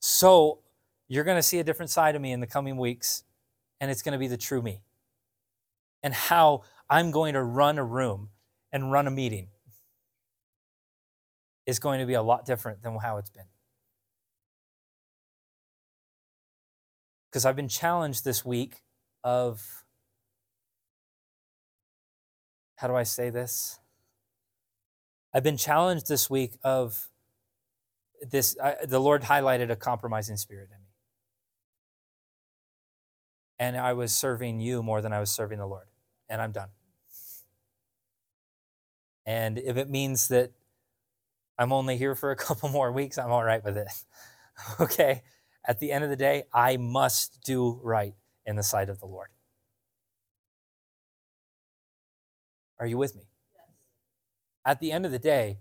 So 0.00 0.60
you're 1.08 1.24
going 1.24 1.38
to 1.38 1.42
see 1.42 1.58
a 1.58 1.64
different 1.64 1.90
side 1.90 2.16
of 2.16 2.22
me 2.22 2.32
in 2.32 2.40
the 2.40 2.46
coming 2.46 2.76
weeks, 2.76 3.22
and 3.80 3.90
it's 3.90 4.02
going 4.02 4.12
to 4.12 4.18
be 4.18 4.26
the 4.26 4.36
true 4.36 4.62
me. 4.62 4.82
And 6.02 6.12
how 6.12 6.62
I'm 6.90 7.10
going 7.10 7.34
to 7.34 7.42
run 7.42 7.78
a 7.78 7.84
room 7.84 8.30
and 8.72 8.90
run 8.90 9.06
a 9.06 9.10
meeting 9.10 9.48
is 11.66 11.78
going 11.78 12.00
to 12.00 12.06
be 12.06 12.14
a 12.14 12.22
lot 12.22 12.44
different 12.44 12.82
than 12.82 12.96
how 12.96 13.18
it's 13.18 13.30
been. 13.30 13.44
Because 17.30 17.46
I've 17.46 17.56
been 17.56 17.68
challenged 17.68 18.24
this 18.24 18.44
week 18.44 18.82
of 19.24 19.84
how 22.76 22.88
do 22.88 22.96
I 22.96 23.04
say 23.04 23.30
this? 23.30 23.78
I've 25.32 25.44
been 25.44 25.56
challenged 25.56 26.08
this 26.08 26.28
week 26.28 26.58
of 26.62 27.08
this 28.20 28.56
I, 28.62 28.76
the 28.84 28.98
Lord 28.98 29.22
highlighted 29.22 29.70
a 29.70 29.76
compromising 29.76 30.36
spirit 30.36 30.68
in 30.70 30.78
me. 30.78 30.88
And 33.58 33.76
I 33.76 33.92
was 33.92 34.12
serving 34.12 34.60
you 34.60 34.82
more 34.82 35.00
than 35.00 35.12
I 35.12 35.20
was 35.20 35.30
serving 35.30 35.58
the 35.58 35.66
Lord. 35.66 35.86
And 36.28 36.42
I'm 36.42 36.52
done. 36.52 36.68
And 39.24 39.58
if 39.58 39.76
it 39.76 39.88
means 39.88 40.28
that 40.28 40.50
I'm 41.58 41.72
only 41.72 41.96
here 41.96 42.14
for 42.14 42.30
a 42.30 42.36
couple 42.46 42.68
more 42.68 42.92
weeks. 42.92 43.18
I'm 43.18 43.30
all 43.30 43.44
right 43.44 43.64
with 43.64 43.76
it. 43.76 43.88
okay? 44.80 45.22
At 45.64 45.78
the 45.78 45.92
end 45.92 46.04
of 46.04 46.10
the 46.10 46.16
day, 46.16 46.44
I 46.52 46.76
must 46.76 47.42
do 47.44 47.80
right 47.82 48.14
in 48.44 48.56
the 48.56 48.62
sight 48.62 48.88
of 48.88 48.98
the 48.98 49.06
Lord. 49.06 49.28
Are 52.80 52.86
you 52.86 52.98
with 52.98 53.14
me? 53.14 53.22
Yes. 53.54 53.76
At 54.64 54.80
the 54.80 54.90
end 54.90 55.06
of 55.06 55.12
the 55.12 55.18
day, 55.20 55.58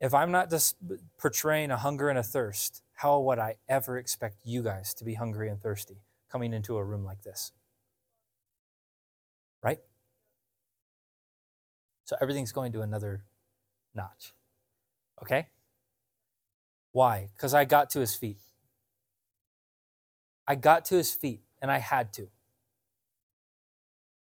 if 0.00 0.14
I'm 0.14 0.30
not 0.30 0.50
just 0.50 0.76
portraying 1.18 1.70
a 1.70 1.76
hunger 1.76 2.08
and 2.08 2.18
a 2.18 2.22
thirst, 2.22 2.82
how 2.94 3.18
would 3.20 3.38
I 3.38 3.56
ever 3.68 3.98
expect 3.98 4.36
you 4.44 4.62
guys 4.62 4.94
to 4.94 5.04
be 5.04 5.14
hungry 5.14 5.48
and 5.48 5.60
thirsty 5.60 6.02
coming 6.30 6.52
into 6.52 6.76
a 6.76 6.84
room 6.84 7.04
like 7.04 7.22
this? 7.22 7.52
Right? 9.62 9.78
So 12.04 12.16
everything's 12.20 12.52
going 12.52 12.72
to 12.72 12.82
another 12.82 13.24
notch. 13.94 14.32
Okay? 15.22 15.48
Why? 16.92 17.28
Because 17.34 17.54
I 17.54 17.64
got 17.64 17.90
to 17.90 18.00
his 18.00 18.14
feet. 18.14 18.38
I 20.46 20.54
got 20.54 20.84
to 20.86 20.96
his 20.96 21.12
feet 21.12 21.42
and 21.60 21.70
I 21.70 21.78
had 21.78 22.12
to. 22.14 22.28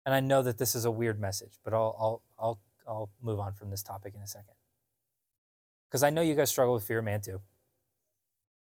And 0.06 0.13
I 0.13 0.20
know 0.20 0.44
that 0.44 0.60
this 0.60 0.75
is 0.75 0.86
a 0.86 0.92
weird 0.92 1.20
message, 1.20 1.54
but 1.63 1.74
I'll, 1.74 1.96
I'll, 2.00 2.22
I'll, 2.38 2.60
I'll 2.88 3.10
move 3.22 3.39
on 3.39 3.54
from 3.54 3.72
this 3.72 3.82
topic 3.82 4.13
in 4.15 4.22
a 4.22 4.27
second. 4.27 4.54
Because 5.89 6.04
I 6.04 6.12
know 6.12 6.22
you 6.22 6.36
guys 6.36 6.50
struggle 6.50 6.75
with 6.75 6.84
fear 6.84 7.01
man 7.01 7.22
too. 7.22 7.42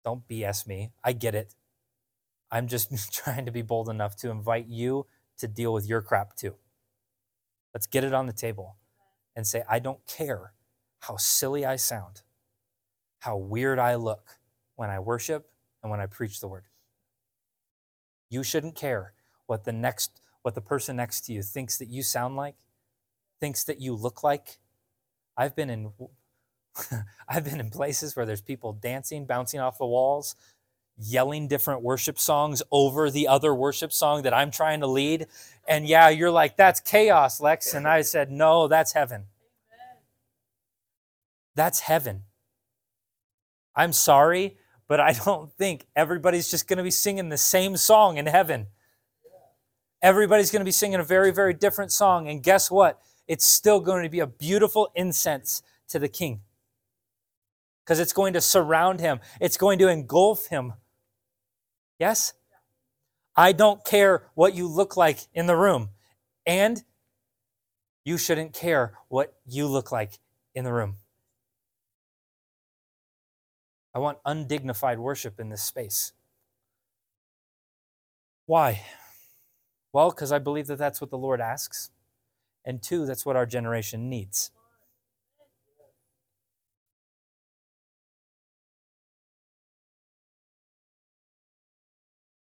Don't 0.03 0.27
BS 0.27 0.67
me. 0.67 0.91
I 1.03 1.13
get 1.13 1.35
it. 1.35 1.55
I'm 2.51 2.67
just 2.67 3.13
trying 3.13 3.45
to 3.45 3.51
be 3.51 3.61
bold 3.61 3.89
enough 3.89 4.15
to 4.17 4.29
invite 4.29 4.67
you 4.67 5.07
to 5.37 5.47
deal 5.47 5.73
with 5.73 5.87
your 5.87 6.01
crap 6.01 6.35
too. 6.35 6.55
Let's 7.73 7.87
get 7.87 8.03
it 8.03 8.13
on 8.13 8.25
the 8.25 8.33
table 8.33 8.75
and 9.35 9.47
say, 9.47 9.63
I 9.69 9.79
don't 9.79 10.05
care 10.05 10.53
how 10.99 11.17
silly 11.17 11.65
I 11.65 11.75
sound, 11.75 12.21
how 13.19 13.37
weird 13.37 13.79
I 13.79 13.95
look 13.95 14.37
when 14.75 14.89
I 14.89 14.99
worship 14.99 15.49
and 15.81 15.91
when 15.91 15.99
I 15.99 16.05
preach 16.05 16.39
the 16.39 16.47
word. 16.47 16.65
You 18.29 18.43
shouldn't 18.43 18.75
care 18.75 19.13
what 19.47 19.63
the 19.63 19.73
next 19.73 20.21
what 20.41 20.55
the 20.55 20.61
person 20.61 20.95
next 20.95 21.21
to 21.25 21.33
you 21.33 21.41
thinks 21.43 21.77
that 21.77 21.89
you 21.89 22.01
sound 22.01 22.37
like, 22.37 22.55
thinks 23.41 23.65
that 23.65 23.81
you 23.81 23.93
look 23.93 24.23
like. 24.23 24.59
I've 25.35 25.55
been 25.55 25.69
in 25.69 25.91
I've 27.29 27.43
been 27.43 27.59
in 27.59 27.69
places 27.69 28.15
where 28.15 28.25
there's 28.25 28.41
people 28.41 28.73
dancing, 28.73 29.25
bouncing 29.25 29.59
off 29.59 29.77
the 29.77 29.85
walls, 29.85 30.35
yelling 30.97 31.47
different 31.47 31.81
worship 31.81 32.19
songs 32.19 32.61
over 32.71 33.09
the 33.09 33.27
other 33.27 33.53
worship 33.53 33.91
song 33.91 34.23
that 34.23 34.33
I'm 34.33 34.51
trying 34.51 34.81
to 34.81 34.87
lead. 34.87 35.27
And 35.67 35.87
yeah, 35.87 36.09
you're 36.09 36.31
like, 36.31 36.57
that's 36.57 36.79
chaos, 36.79 37.39
Lex. 37.41 37.73
And 37.73 37.87
I 37.87 38.01
said, 38.01 38.31
no, 38.31 38.67
that's 38.67 38.93
heaven. 38.93 39.25
That's 41.59 41.81
heaven. 41.81 42.21
I'm 43.75 43.91
sorry, 43.91 44.55
but 44.87 45.01
I 45.01 45.11
don't 45.25 45.51
think 45.51 45.87
everybody's 45.93 46.49
just 46.49 46.69
going 46.69 46.77
to 46.77 46.83
be 46.83 46.89
singing 46.89 47.27
the 47.27 47.37
same 47.37 47.75
song 47.75 48.15
in 48.15 48.27
heaven. 48.27 48.67
Everybody's 50.01 50.51
going 50.51 50.61
to 50.61 50.65
be 50.65 50.71
singing 50.71 51.01
a 51.01 51.03
very, 51.03 51.31
very 51.31 51.53
different 51.53 51.91
song. 51.91 52.29
And 52.29 52.41
guess 52.41 52.71
what? 52.71 53.01
It's 53.27 53.45
still 53.45 53.81
going 53.81 54.03
to 54.03 54.09
be 54.09 54.21
a 54.21 54.25
beautiful 54.25 54.89
incense 54.95 55.61
to 55.89 55.99
the 55.99 56.07
king 56.07 56.39
because 57.83 57.99
it's 57.99 58.13
going 58.13 58.31
to 58.31 58.41
surround 58.41 59.01
him, 59.01 59.19
it's 59.41 59.57
going 59.57 59.79
to 59.79 59.89
engulf 59.89 60.45
him. 60.45 60.75
Yes? 61.99 62.31
I 63.35 63.51
don't 63.51 63.83
care 63.83 64.29
what 64.33 64.55
you 64.55 64.65
look 64.65 64.95
like 64.95 65.19
in 65.33 65.45
the 65.45 65.57
room. 65.57 65.89
And 66.45 66.81
you 68.05 68.17
shouldn't 68.17 68.53
care 68.53 68.93
what 69.09 69.33
you 69.45 69.67
look 69.67 69.91
like 69.91 70.19
in 70.55 70.63
the 70.63 70.71
room. 70.71 70.95
I 73.99 74.01
want 74.01 74.19
undignified 74.25 74.97
worship 74.97 75.41
in 75.41 75.49
this 75.49 75.61
space. 75.61 76.13
Why? 78.45 78.85
Well, 79.91 80.11
because 80.11 80.31
I 80.31 80.39
believe 80.39 80.67
that 80.67 80.77
that's 80.77 81.01
what 81.01 81.09
the 81.09 81.17
Lord 81.17 81.41
asks. 81.41 81.89
And 82.63 82.81
two, 82.81 83.05
that's 83.05 83.25
what 83.25 83.35
our 83.35 83.45
generation 83.45 84.09
needs. 84.09 84.51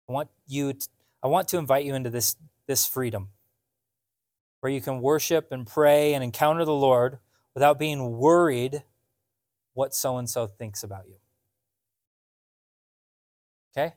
I 0.10 0.12
want 0.12 0.30
you 0.46 0.74
to, 0.74 0.88
I 1.24 1.28
want 1.28 1.48
to 1.48 1.58
invite 1.58 1.86
you 1.86 1.96
into 1.96 2.10
this 2.10 2.36
this 2.68 2.86
freedom 2.86 3.30
where 4.60 4.74
you 4.74 4.82
can 4.82 5.00
worship 5.00 5.54
and 5.54 5.66
pray 5.66 6.16
and 6.16 6.22
encounter 6.22 6.66
the 6.66 6.74
Lord 6.74 7.20
without 7.54 7.80
being 7.80 8.18
worried 8.18 8.84
what 9.74 9.96
so 9.96 10.18
and 10.18 10.30
so 10.30 10.48
thinks 10.48 10.84
about 10.84 11.08
you. 11.08 11.16
Okay? 13.76 13.94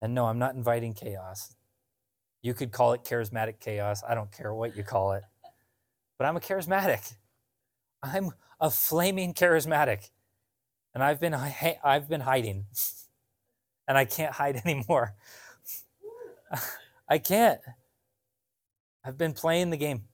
And 0.00 0.14
no, 0.14 0.26
I'm 0.26 0.38
not 0.38 0.54
inviting 0.54 0.94
chaos. 0.94 1.54
You 2.42 2.54
could 2.54 2.72
call 2.72 2.92
it 2.92 3.04
charismatic 3.04 3.60
chaos. 3.60 4.02
I 4.08 4.14
don't 4.14 4.30
care 4.30 4.54
what 4.54 4.76
you 4.76 4.84
call 4.84 5.12
it. 5.12 5.24
But 6.18 6.26
I'm 6.26 6.36
a 6.36 6.40
charismatic. 6.40 7.14
I'm 8.02 8.30
a 8.60 8.70
flaming 8.70 9.34
charismatic. 9.34 10.10
And 10.94 11.02
I've 11.02 11.20
been 11.20 11.34
I've 11.34 12.08
been 12.08 12.20
hiding. 12.20 12.66
And 13.86 13.98
I 13.98 14.04
can't 14.04 14.34
hide 14.34 14.56
anymore. 14.64 15.14
I 17.08 17.18
can't. 17.18 17.60
I've 19.04 19.18
been 19.18 19.32
playing 19.32 19.70
the 19.70 19.76
game. 19.76 20.04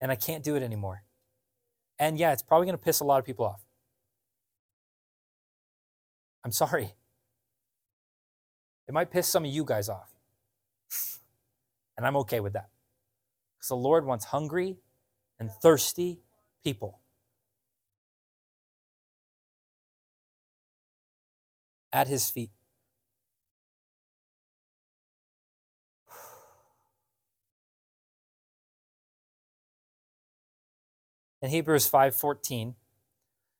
And 0.00 0.10
I 0.12 0.16
can't 0.16 0.44
do 0.44 0.54
it 0.56 0.62
anymore. 0.62 1.03
And 1.98 2.18
yeah, 2.18 2.32
it's 2.32 2.42
probably 2.42 2.66
going 2.66 2.78
to 2.78 2.82
piss 2.82 3.00
a 3.00 3.04
lot 3.04 3.18
of 3.18 3.24
people 3.24 3.46
off. 3.46 3.64
I'm 6.44 6.52
sorry. 6.52 6.94
It 8.86 8.92
might 8.92 9.10
piss 9.10 9.28
some 9.28 9.44
of 9.44 9.50
you 9.50 9.64
guys 9.64 9.88
off. 9.88 10.14
And 11.96 12.04
I'm 12.04 12.16
okay 12.16 12.40
with 12.40 12.54
that. 12.54 12.70
Because 13.56 13.68
the 13.68 13.76
Lord 13.76 14.04
wants 14.04 14.24
hungry 14.24 14.78
and 15.38 15.48
thirsty 15.48 16.18
people. 16.64 16.98
At 21.92 22.08
his 22.08 22.28
feet. 22.28 22.50
In 31.44 31.50
Hebrews 31.50 31.86
5:14, 31.86 32.74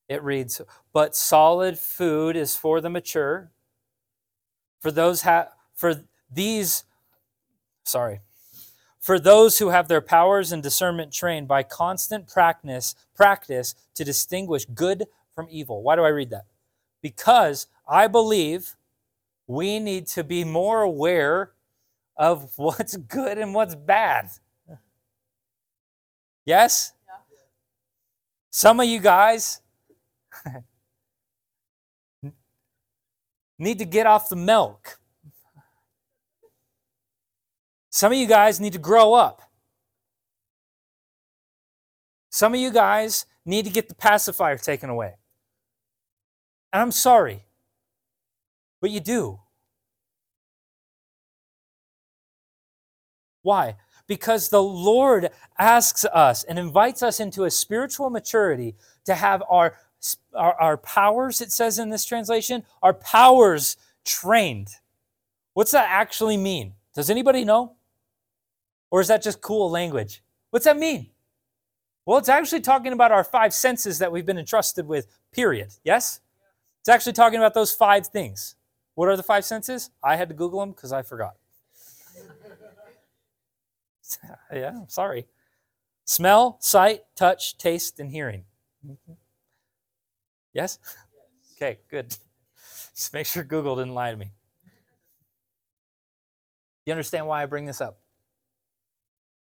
it 0.09 0.23
reads, 0.23 0.59
"But 0.95 1.15
solid 1.15 1.79
food 1.79 2.35
is 2.35 2.57
for 2.57 2.81
the 2.81 2.89
mature, 2.89 3.53
for 4.81 4.91
those 4.91 5.21
ha- 5.21 5.51
for 5.75 6.07
these 6.31 6.85
sorry, 7.85 8.23
for 8.99 9.21
those 9.21 9.59
who 9.59 9.69
have 9.69 9.89
their 9.89 10.01
powers 10.01 10.51
and 10.51 10.63
discernment 10.63 11.13
trained 11.13 11.47
by 11.47 11.63
constant 11.63 12.27
practice, 12.27 12.95
practice 13.13 13.75
to 13.93 14.03
distinguish 14.03 14.65
good 14.65 15.07
from 15.35 15.47
evil. 15.51 15.83
Why 15.83 15.95
do 15.95 16.05
I 16.05 16.09
read 16.09 16.31
that? 16.31 16.47
Because 17.03 17.67
I 17.87 18.07
believe 18.07 18.77
we 19.47 19.79
need 19.79 20.07
to 20.07 20.25
be 20.25 20.43
more 20.43 20.81
aware 20.81 21.53
of 22.17 22.51
what's 22.57 22.97
good 22.97 23.37
and 23.37 23.55
what's 23.55 23.75
bad. 23.75 24.31
Yes? 26.47 26.95
Some 28.57 28.79
of 28.79 28.87
you 28.87 29.01
guys 29.01 29.61
need 33.59 33.81
to 33.81 33.85
get 33.85 34.07
off 34.07 34.29
the 34.29 34.37
milk. 34.37 35.01
Some 37.91 38.13
of 38.13 38.19
you 38.19 38.29
guys 38.29 38.61
need 38.61 38.75
to 38.75 38.79
grow 38.79 39.13
up. 39.13 39.43
Some 42.31 42.55
of 42.55 42.61
you 42.61 42.71
guys 42.71 43.27
need 43.45 43.65
to 43.65 43.73
get 43.73 43.89
the 43.89 43.95
pacifier 43.97 44.57
taken 44.57 44.89
away. 44.89 45.15
And 46.73 46.81
I'm 46.81 46.93
sorry, 46.93 47.47
but 48.81 48.93
you 48.93 49.01
do. 49.01 49.41
Why? 53.43 53.75
Because 54.07 54.51
the 54.51 54.63
Lord 54.63 55.31
asks 55.59 56.05
us 56.05 56.45
and 56.45 56.59
invites 56.59 57.03
us 57.03 57.21
into 57.21 57.45
a 57.45 57.51
spiritual 57.51 58.11
maturity 58.11 58.75
to 59.07 59.15
have 59.15 59.43
our, 59.49 59.77
our, 60.35 60.55
our 60.61 60.77
powers, 60.77 61.41
it 61.41 61.51
says 61.51 61.79
in 61.79 61.91
this 61.91 62.05
translation, 62.05 62.65
our 62.83 62.93
powers 62.93 63.77
trained. 64.05 64.69
What's 65.55 65.71
that 65.71 65.89
actually 65.89 66.37
mean? 66.37 66.75
Does 66.95 67.09
anybody 67.11 67.45
know? 67.45 67.77
Or 68.91 69.01
is 69.01 69.09
that 69.09 69.23
just 69.23 69.41
cool 69.41 69.71
language? 69.71 70.23
What's 70.51 70.67
that 70.67 70.79
mean? 70.79 71.11
Well, 72.07 72.19
it's 72.19 72.29
actually 72.29 72.61
talking 72.61 72.93
about 72.93 73.13
our 73.13 73.25
five 73.25 73.55
senses 73.55 73.99
that 73.99 74.13
we've 74.13 74.27
been 74.27 74.39
entrusted 74.39 74.87
with, 74.87 75.07
period. 75.33 75.73
Yes? 75.83 76.21
It's 76.81 76.89
actually 76.91 77.15
talking 77.15 77.39
about 77.39 77.55
those 77.55 77.75
five 77.75 78.07
things. 78.07 78.57
What 78.95 79.09
are 79.09 79.17
the 79.17 79.23
five 79.23 79.45
senses? 79.45 79.91
I 80.03 80.17
had 80.17 80.29
to 80.29 80.35
Google 80.35 80.61
them 80.61 80.73
because 80.73 80.93
I 80.93 81.03
forgot. 81.03 81.37
yeah, 84.53 84.81
sorry. 84.89 85.27
Smell, 86.05 86.59
sight, 86.61 87.03
touch, 87.17 87.57
taste, 87.57 88.01
and 88.01 88.11
hearing. 88.11 88.45
Mm-hmm. 88.87 89.13
Yes? 90.53 90.79
Okay, 91.57 91.79
good. 91.91 92.09
Just 92.95 93.13
make 93.13 93.27
sure 93.27 93.43
Google 93.43 93.77
didn't 93.77 93.95
lie 93.95 94.11
to 94.11 94.17
me. 94.17 94.31
You 96.87 96.93
understand 96.93 97.27
why 97.27 97.43
I 97.43 97.47
bring 97.47 97.65
this 97.65 97.81
up? 97.81 97.99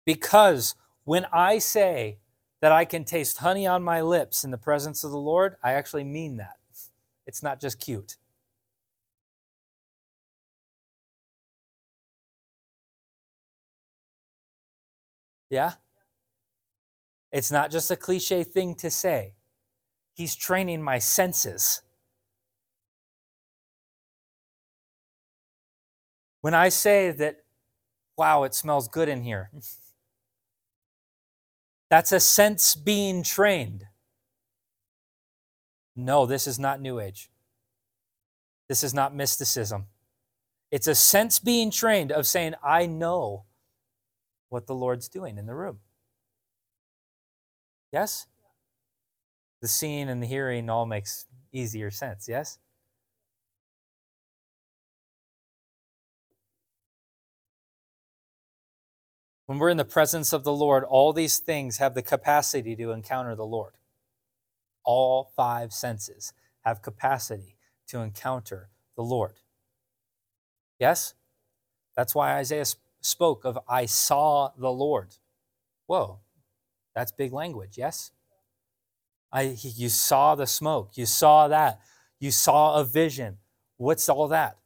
Because 0.05 0.75
when 1.05 1.27
I 1.33 1.59
say 1.59 2.19
that 2.61 2.73
I 2.73 2.85
can 2.85 3.05
taste 3.05 3.39
honey 3.39 3.67
on 3.67 3.83
my 3.83 4.03
lips 4.03 4.45
in 4.45 4.51
the 4.51 4.59
presence 4.59 5.03
of 5.03 5.11
the 5.11 5.19
Lord, 5.19 5.57
I 5.63 5.73
actually 5.73 6.05
mean 6.05 6.37
that. 6.37 6.57
It's 7.27 7.43
not 7.43 7.61
just 7.61 7.81
cute. 7.81 8.17
Yeah? 15.51 15.73
It's 17.33 17.51
not 17.51 17.71
just 17.71 17.91
a 17.91 17.97
cliche 17.97 18.45
thing 18.45 18.75
to 18.77 18.91
say. 18.91 19.35
He's 20.15 20.35
training 20.35 20.83
my 20.83 20.99
senses. 20.99 21.83
When 26.41 26.55
I 26.55 26.71
say 26.71 27.11
that, 27.11 27.45
wow, 28.17 28.45
it 28.45 28.55
smells 28.55 28.89
good 28.89 29.09
in 29.09 29.23
here, 29.23 29.51
that's 31.91 32.13
a 32.13 32.21
sense 32.21 32.75
being 32.75 33.23
trained. 33.23 33.85
No, 35.95 36.25
this 36.25 36.47
is 36.47 36.59
not 36.59 36.81
New 36.81 36.99
Age. 36.99 37.31
This 38.69 38.85
is 38.85 38.95
not 38.95 39.15
mysticism. 39.15 39.87
It's 40.71 40.87
a 40.87 40.95
sense 40.95 41.39
being 41.39 41.71
trained 41.71 42.13
of 42.13 42.27
saying, 42.27 42.55
I 42.65 42.87
know 42.87 43.45
what 44.51 44.67
the 44.67 44.75
Lord's 44.75 45.09
doing 45.09 45.39
in 45.39 45.47
the 45.47 45.55
room. 45.55 45.79
Yes? 47.93 48.27
The 49.63 49.69
seeing 49.69 50.09
and 50.09 50.23
the 50.23 50.27
hearing 50.27 50.69
all 50.69 50.87
makes 50.87 51.27
easier 51.53 51.91
sense, 51.91 52.29
yes? 52.29 52.59
When 59.47 59.59
we're 59.59 59.71
in 59.71 59.79
the 59.79 59.85
presence 59.85 60.33
of 60.33 60.45
the 60.45 60.53
Lord, 60.53 60.85
all 60.85 61.13
these 61.13 61.39
things 61.39 61.79
have 61.79 61.95
the 61.95 62.03
capacity 62.03 62.77
to 62.77 62.93
encounter 62.93 63.35
the 63.35 63.45
Lord. 63.45 63.73
All 64.85 65.33
five 65.35 65.73
senses 65.73 66.33
have 66.65 66.83
capacity 66.83 67.57
to 67.89 67.99
encounter 67.99 68.69
the 68.95 69.03
Lord. 69.03 69.41
Yes? 70.79 71.15
That's 71.97 72.15
why 72.15 72.37
Isaiah 72.37 72.65
spoke 73.01 73.45
of, 73.45 73.59
I 73.69 73.87
saw 73.87 74.51
the 74.57 74.71
Lord. 74.71 75.17
Whoa, 75.87 76.21
that's 76.95 77.13
big 77.13 77.33
language, 77.33 77.77
yes? 77.77 78.13
I, 79.33 79.57
you 79.63 79.89
saw 79.89 80.35
the 80.35 80.47
smoke, 80.47 80.93
you 80.95 81.07
saw 81.07 81.49
that, 81.49 81.81
you 82.19 82.31
saw 82.31 82.77
a 82.77 82.85
vision. 82.85 83.39
What's 83.77 84.09
all 84.09 84.29
that? 84.29 84.59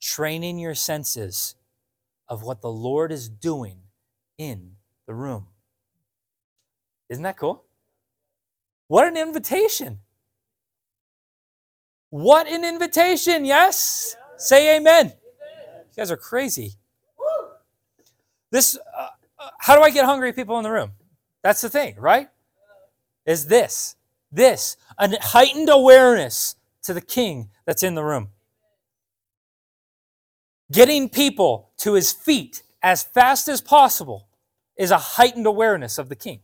Training 0.00 0.58
your 0.58 0.74
senses 0.74 1.54
of 2.28 2.42
what 2.42 2.60
the 2.60 2.70
Lord 2.70 3.12
is 3.12 3.28
doing 3.28 3.78
in 4.36 4.72
the 5.06 5.14
room. 5.14 5.46
Isn't 7.08 7.22
that 7.22 7.38
cool? 7.38 7.64
What 8.88 9.06
an 9.06 9.16
invitation! 9.16 10.00
What 12.10 12.48
an 12.48 12.64
invitation, 12.64 13.44
yes? 13.44 14.16
Say 14.38 14.76
amen. 14.76 15.12
You 15.14 15.96
guys 15.96 16.10
are 16.10 16.16
crazy. 16.16 16.72
This, 18.50 18.78
uh, 18.96 19.08
uh, 19.38 19.50
how 19.58 19.76
do 19.76 19.82
I 19.82 19.90
get 19.90 20.04
hungry 20.04 20.32
people 20.32 20.56
in 20.58 20.64
the 20.64 20.70
room? 20.70 20.92
That's 21.42 21.60
the 21.60 21.68
thing, 21.68 21.96
right? 21.98 22.28
Is 23.26 23.46
this, 23.46 23.96
this, 24.32 24.76
a 24.98 25.10
heightened 25.20 25.68
awareness 25.68 26.56
to 26.82 26.94
the 26.94 27.00
king 27.00 27.50
that's 27.66 27.82
in 27.82 27.94
the 27.94 28.04
room. 28.04 28.30
Getting 30.72 31.08
people 31.08 31.70
to 31.78 31.94
his 31.94 32.12
feet 32.12 32.62
as 32.82 33.02
fast 33.02 33.48
as 33.48 33.60
possible 33.60 34.28
is 34.76 34.90
a 34.90 34.98
heightened 34.98 35.46
awareness 35.46 35.98
of 35.98 36.08
the 36.08 36.16
king. 36.16 36.40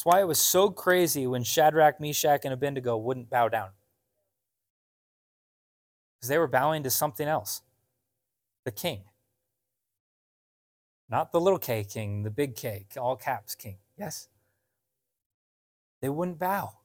That's 0.00 0.06
why 0.06 0.20
it 0.20 0.26
was 0.26 0.38
so 0.38 0.70
crazy 0.70 1.26
when 1.26 1.42
Shadrach, 1.42 2.00
Meshach, 2.00 2.46
and 2.46 2.54
Abednego 2.54 2.96
wouldn't 2.96 3.28
bow 3.28 3.50
down. 3.50 3.68
Because 6.16 6.30
they 6.30 6.38
were 6.38 6.46
bowing 6.46 6.82
to 6.84 6.90
something 6.90 7.28
else 7.28 7.60
the 8.64 8.70
king. 8.70 9.02
Not 11.10 11.32
the 11.32 11.40
little 11.40 11.58
k 11.58 11.84
king, 11.84 12.22
the 12.22 12.30
big 12.30 12.56
K, 12.56 12.86
all 12.98 13.14
caps 13.14 13.54
king. 13.54 13.76
Yes? 13.98 14.28
They 16.00 16.08
wouldn't 16.08 16.38
bow. 16.38 16.78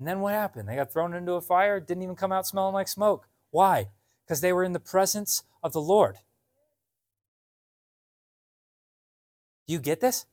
And 0.00 0.08
then 0.08 0.18
what 0.18 0.34
happened? 0.34 0.68
They 0.68 0.74
got 0.74 0.92
thrown 0.92 1.14
into 1.14 1.34
a 1.34 1.40
fire, 1.40 1.78
didn't 1.78 2.02
even 2.02 2.16
come 2.16 2.32
out 2.32 2.44
smelling 2.44 2.74
like 2.74 2.88
smoke. 2.88 3.28
Why? 3.52 3.90
Because 4.26 4.40
they 4.40 4.52
were 4.52 4.64
in 4.64 4.72
the 4.72 4.80
presence 4.80 5.44
of 5.62 5.72
the 5.72 5.80
Lord. 5.80 6.16
Do 9.68 9.74
you 9.74 9.78
get 9.78 10.00
this? 10.00 10.26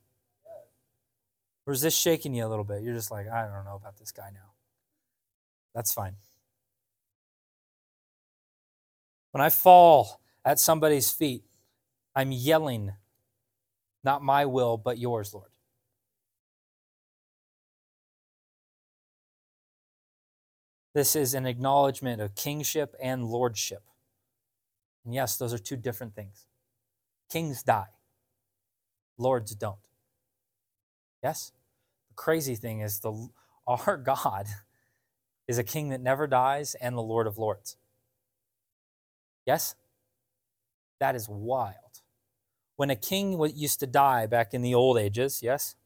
Or 1.66 1.72
is 1.72 1.80
this 1.80 1.96
shaking 1.96 2.32
you 2.32 2.46
a 2.46 2.48
little 2.48 2.64
bit? 2.64 2.82
You're 2.82 2.94
just 2.94 3.10
like, 3.10 3.28
I 3.28 3.42
don't 3.42 3.64
know 3.64 3.74
about 3.74 3.98
this 3.98 4.12
guy 4.12 4.30
now. 4.32 4.52
That's 5.74 5.92
fine. 5.92 6.14
When 9.32 9.42
I 9.42 9.50
fall 9.50 10.20
at 10.44 10.58
somebody's 10.58 11.10
feet, 11.10 11.42
I'm 12.14 12.32
yelling, 12.32 12.92
not 14.02 14.22
my 14.22 14.46
will, 14.46 14.76
but 14.78 14.96
yours, 14.96 15.34
Lord. 15.34 15.50
This 20.94 21.14
is 21.14 21.34
an 21.34 21.44
acknowledgement 21.44 22.22
of 22.22 22.34
kingship 22.34 22.94
and 23.02 23.26
lordship. 23.26 23.82
And 25.04 25.12
yes, 25.12 25.36
those 25.36 25.52
are 25.52 25.58
two 25.58 25.76
different 25.76 26.14
things. 26.14 26.46
Kings 27.30 27.62
die, 27.62 27.90
lords 29.18 29.54
don't. 29.54 29.76
Yes? 31.22 31.52
Crazy 32.16 32.56
thing 32.56 32.80
is 32.80 33.00
the 33.00 33.28
our 33.66 33.96
God 34.04 34.46
is 35.46 35.58
a 35.58 35.64
king 35.64 35.90
that 35.90 36.00
never 36.00 36.26
dies 36.26 36.74
and 36.80 36.96
the 36.96 37.02
Lord 37.02 37.26
of 37.26 37.38
lords. 37.38 37.76
Yes? 39.46 39.74
That 40.98 41.14
is 41.14 41.28
wild. 41.28 41.74
When 42.76 42.90
a 42.90 42.96
king 42.96 43.40
used 43.54 43.80
to 43.80 43.86
die 43.86 44.26
back 44.26 44.52
in 44.52 44.62
the 44.62 44.74
old 44.74 44.98
ages, 44.98 45.40
yes? 45.42 45.76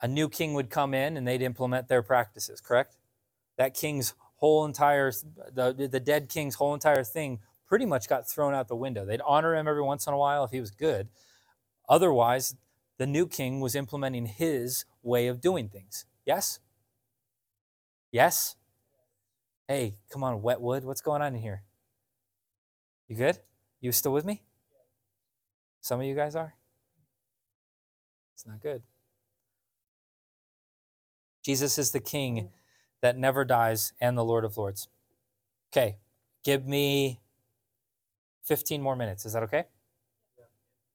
A 0.00 0.08
new 0.08 0.28
king 0.28 0.54
would 0.54 0.70
come 0.70 0.94
in 0.94 1.16
and 1.16 1.26
they'd 1.26 1.42
implement 1.42 1.88
their 1.88 2.02
practices, 2.02 2.60
correct? 2.60 2.96
That 3.56 3.74
king's 3.74 4.14
whole 4.36 4.64
entire, 4.64 5.10
the, 5.52 5.88
the 5.90 6.00
dead 6.00 6.28
king's 6.28 6.54
whole 6.54 6.74
entire 6.74 7.02
thing 7.02 7.40
pretty 7.66 7.84
much 7.84 8.08
got 8.08 8.28
thrown 8.28 8.54
out 8.54 8.68
the 8.68 8.76
window. 8.76 9.04
They'd 9.04 9.20
honor 9.26 9.54
him 9.54 9.66
every 9.66 9.82
once 9.82 10.06
in 10.06 10.14
a 10.14 10.18
while 10.18 10.44
if 10.44 10.52
he 10.52 10.60
was 10.60 10.70
good. 10.70 11.08
Otherwise, 11.88 12.54
the 12.98 13.06
new 13.06 13.26
king 13.26 13.60
was 13.60 13.74
implementing 13.74 14.26
his 14.26 14.84
way 15.02 15.28
of 15.28 15.40
doing 15.40 15.68
things. 15.68 16.04
Yes? 16.26 16.58
Yes? 18.12 18.56
Hey, 19.66 19.96
come 20.10 20.24
on, 20.24 20.42
Wetwood, 20.42 20.84
what's 20.84 21.00
going 21.00 21.22
on 21.22 21.34
in 21.34 21.40
here? 21.40 21.62
You 23.06 23.16
good? 23.16 23.38
You 23.80 23.92
still 23.92 24.12
with 24.12 24.24
me? 24.24 24.42
Some 25.80 26.00
of 26.00 26.06
you 26.06 26.14
guys 26.14 26.34
are? 26.34 26.54
It's 28.34 28.46
not 28.46 28.60
good. 28.60 28.82
Jesus 31.44 31.78
is 31.78 31.92
the 31.92 32.00
King 32.00 32.38
hmm. 32.38 32.46
that 33.00 33.16
never 33.16 33.44
dies 33.44 33.92
and 34.00 34.18
the 34.18 34.24
Lord 34.24 34.44
of 34.44 34.56
Lords. 34.56 34.88
Okay, 35.72 35.96
give 36.44 36.66
me 36.66 37.20
15 38.44 38.82
more 38.82 38.96
minutes. 38.96 39.24
Is 39.24 39.32
that 39.34 39.42
okay? 39.44 39.64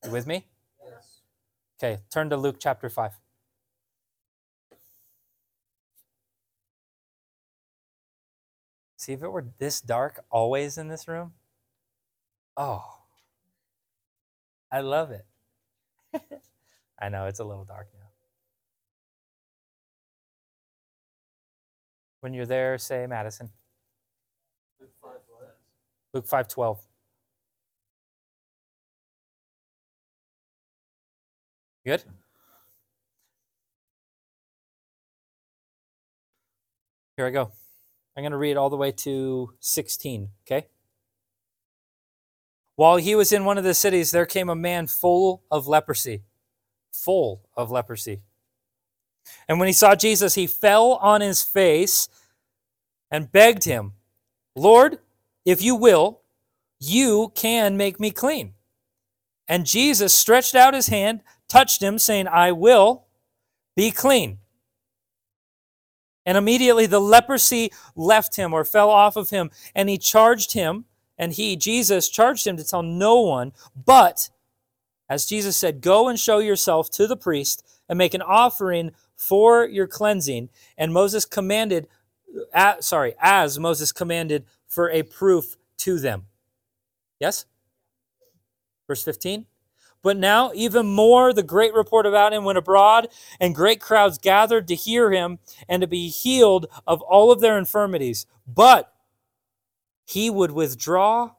You 0.04 0.12
with 0.12 0.28
me? 0.28 0.46
Okay, 1.82 2.02
turn 2.12 2.30
to 2.30 2.38
Luke 2.38 2.58
chapter 2.60 2.90
5. 2.90 3.12
See, 8.98 9.12
if 9.12 9.22
it 9.22 9.28
were 9.28 9.46
this 9.58 9.82
dark 9.82 10.24
always 10.30 10.78
in 10.78 10.88
this 10.88 11.08
room, 11.10 11.34
oh, 12.56 13.00
I 14.72 14.80
love 14.80 15.12
it. 15.12 15.26
I 17.02 17.10
know 17.10 17.26
it's 17.26 17.40
a 17.40 17.44
little 17.44 17.66
dark 17.66 17.90
now. 17.94 18.08
When 22.22 22.34
you're 22.34 22.46
there, 22.46 22.78
say 22.78 23.06
Madison. 23.08 23.50
Luke 26.14 26.28
5 26.28 26.48
12. 26.48 26.80
Good? 31.86 32.04
Here 37.18 37.26
I 37.26 37.30
go. 37.30 37.52
I'm 38.16 38.24
going 38.24 38.32
to 38.32 38.38
read 38.38 38.58
all 38.58 38.70
the 38.70 38.78
way 38.78 38.92
to 38.92 39.54
16, 39.60 40.30
okay? 40.46 40.68
While 42.76 42.98
he 42.98 43.16
was 43.16 43.32
in 43.32 43.46
one 43.46 43.58
of 43.58 43.64
the 43.64 43.74
cities, 43.74 44.12
there 44.12 44.26
came 44.26 44.50
a 44.50 44.56
man 44.56 44.88
full 44.88 45.44
of 45.52 45.68
leprosy. 45.68 46.24
Full 46.92 47.42
of 47.56 47.70
leprosy. 47.70 48.22
And 49.48 49.60
when 49.60 49.68
he 49.68 49.74
saw 49.74 49.96
Jesus, 49.96 50.36
he 50.36 50.48
fell 50.48 50.94
on 50.94 51.22
his 51.22 51.44
face 51.44 52.08
and 53.12 53.32
begged 53.32 53.66
him, 53.66 53.94
Lord, 54.56 55.00
if 55.46 55.62
you 55.62 55.76
will, 55.76 56.22
you 56.80 57.32
can 57.36 57.78
make 57.78 58.00
me 58.00 58.12
clean. 58.12 58.54
And 59.48 59.66
Jesus 59.66 60.14
stretched 60.14 60.56
out 60.56 60.74
his 60.74 60.88
hand, 60.88 61.22
touched 61.54 61.84
him, 61.84 62.00
saying, 62.00 62.28
I 62.28 62.52
will 62.52 63.06
be 63.76 63.92
clean. 63.92 64.40
And 66.26 66.36
immediately 66.36 66.88
the 66.88 67.00
leprosy 67.00 67.72
left 67.96 68.38
him 68.38 68.54
or 68.54 68.66
fell 68.66 68.90
off 68.90 69.16
of 69.16 69.30
him, 69.30 69.52
and 69.76 69.88
he 69.88 70.00
charged 70.00 70.54
him, 70.54 70.86
and 71.16 71.32
he, 71.32 71.56
Jesus, 71.56 72.10
charged 72.10 72.48
him 72.48 72.58
to 72.58 72.64
tell 72.64 72.82
no 72.82 73.22
one, 73.22 73.54
but 73.86 74.32
as 75.08 75.28
Jesus 75.28 75.56
said, 75.56 75.82
Go 75.82 76.08
and 76.08 76.20
show 76.20 76.40
yourself 76.40 76.90
to 76.92 77.06
the 77.06 77.16
priest 77.18 77.64
and 77.88 78.00
make 78.00 78.16
an 78.16 78.24
offering 78.24 78.90
for 79.16 79.68
your 79.68 79.86
cleansing. 79.86 80.50
And 80.76 80.92
Moses 80.92 81.24
commanded, 81.24 81.88
uh, 82.52 82.78
sorry, 82.80 83.14
as 83.20 83.60
Moses 83.60 83.92
commanded 83.92 84.46
for 84.68 84.90
a 84.90 85.04
proof 85.04 85.56
to 85.80 86.00
them. 86.00 86.26
Yes? 87.20 87.46
Verse 88.88 89.04
15. 89.04 89.46
But 90.04 90.18
now, 90.18 90.52
even 90.54 90.86
more, 90.86 91.34
the 91.34 91.44
great 91.44 91.74
report 91.74 92.06
about 92.06 92.34
him 92.34 92.44
went 92.44 92.58
abroad, 92.58 93.08
and 93.40 93.56
great 93.56 93.80
crowds 93.80 94.18
gathered 94.18 94.68
to 94.68 94.76
hear 94.76 95.12
him 95.12 95.40
and 95.70 95.82
to 95.82 95.88
be 95.88 96.10
healed 96.10 96.68
of 96.86 97.02
all 97.02 97.32
of 97.32 97.40
their 97.40 97.58
infirmities. 97.58 98.28
But 98.46 98.94
he 100.06 100.30
would 100.30 100.52
withdraw 100.52 101.32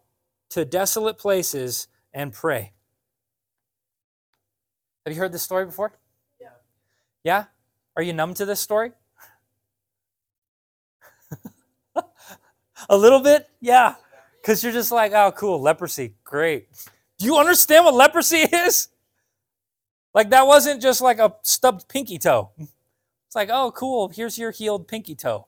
to 0.50 0.64
desolate 0.64 1.18
places 1.18 1.88
and 2.12 2.32
pray. 2.32 2.72
Have 5.04 5.14
you 5.14 5.20
heard 5.20 5.32
this 5.32 5.42
story 5.42 5.66
before? 5.66 5.92
Yeah. 6.40 6.48
Yeah? 7.22 7.44
Are 7.96 8.02
you 8.02 8.14
numb 8.14 8.32
to 8.34 8.46
this 8.46 8.60
story? 8.60 8.92
A 12.88 12.96
little 12.96 13.20
bit? 13.20 13.48
Yeah. 13.60 13.96
Because 14.40 14.64
you're 14.64 14.72
just 14.72 14.90
like, 14.90 15.12
oh, 15.12 15.32
cool, 15.32 15.60
leprosy, 15.60 16.14
great. 16.24 16.68
Do 17.18 17.26
you 17.26 17.36
understand 17.38 17.84
what 17.84 17.94
leprosy 17.94 18.36
is? 18.52 18.88
Like, 20.12 20.30
that 20.30 20.46
wasn't 20.46 20.80
just 20.80 21.00
like 21.00 21.18
a 21.18 21.34
stubbed 21.42 21.88
pinky 21.88 22.18
toe. 22.18 22.50
It's 22.58 23.34
like, 23.34 23.50
oh, 23.52 23.72
cool, 23.72 24.08
here's 24.08 24.38
your 24.38 24.52
healed 24.52 24.86
pinky 24.86 25.14
toe, 25.14 25.46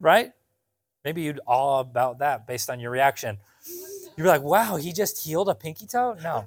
right? 0.00 0.32
Maybe 1.04 1.22
you'd 1.22 1.40
awe 1.46 1.80
about 1.80 2.18
that 2.18 2.46
based 2.46 2.68
on 2.68 2.80
your 2.80 2.90
reaction. 2.90 3.38
You're 4.16 4.26
like, 4.26 4.42
wow, 4.42 4.76
he 4.76 4.92
just 4.92 5.24
healed 5.24 5.48
a 5.48 5.54
pinky 5.54 5.86
toe? 5.86 6.16
No. 6.22 6.44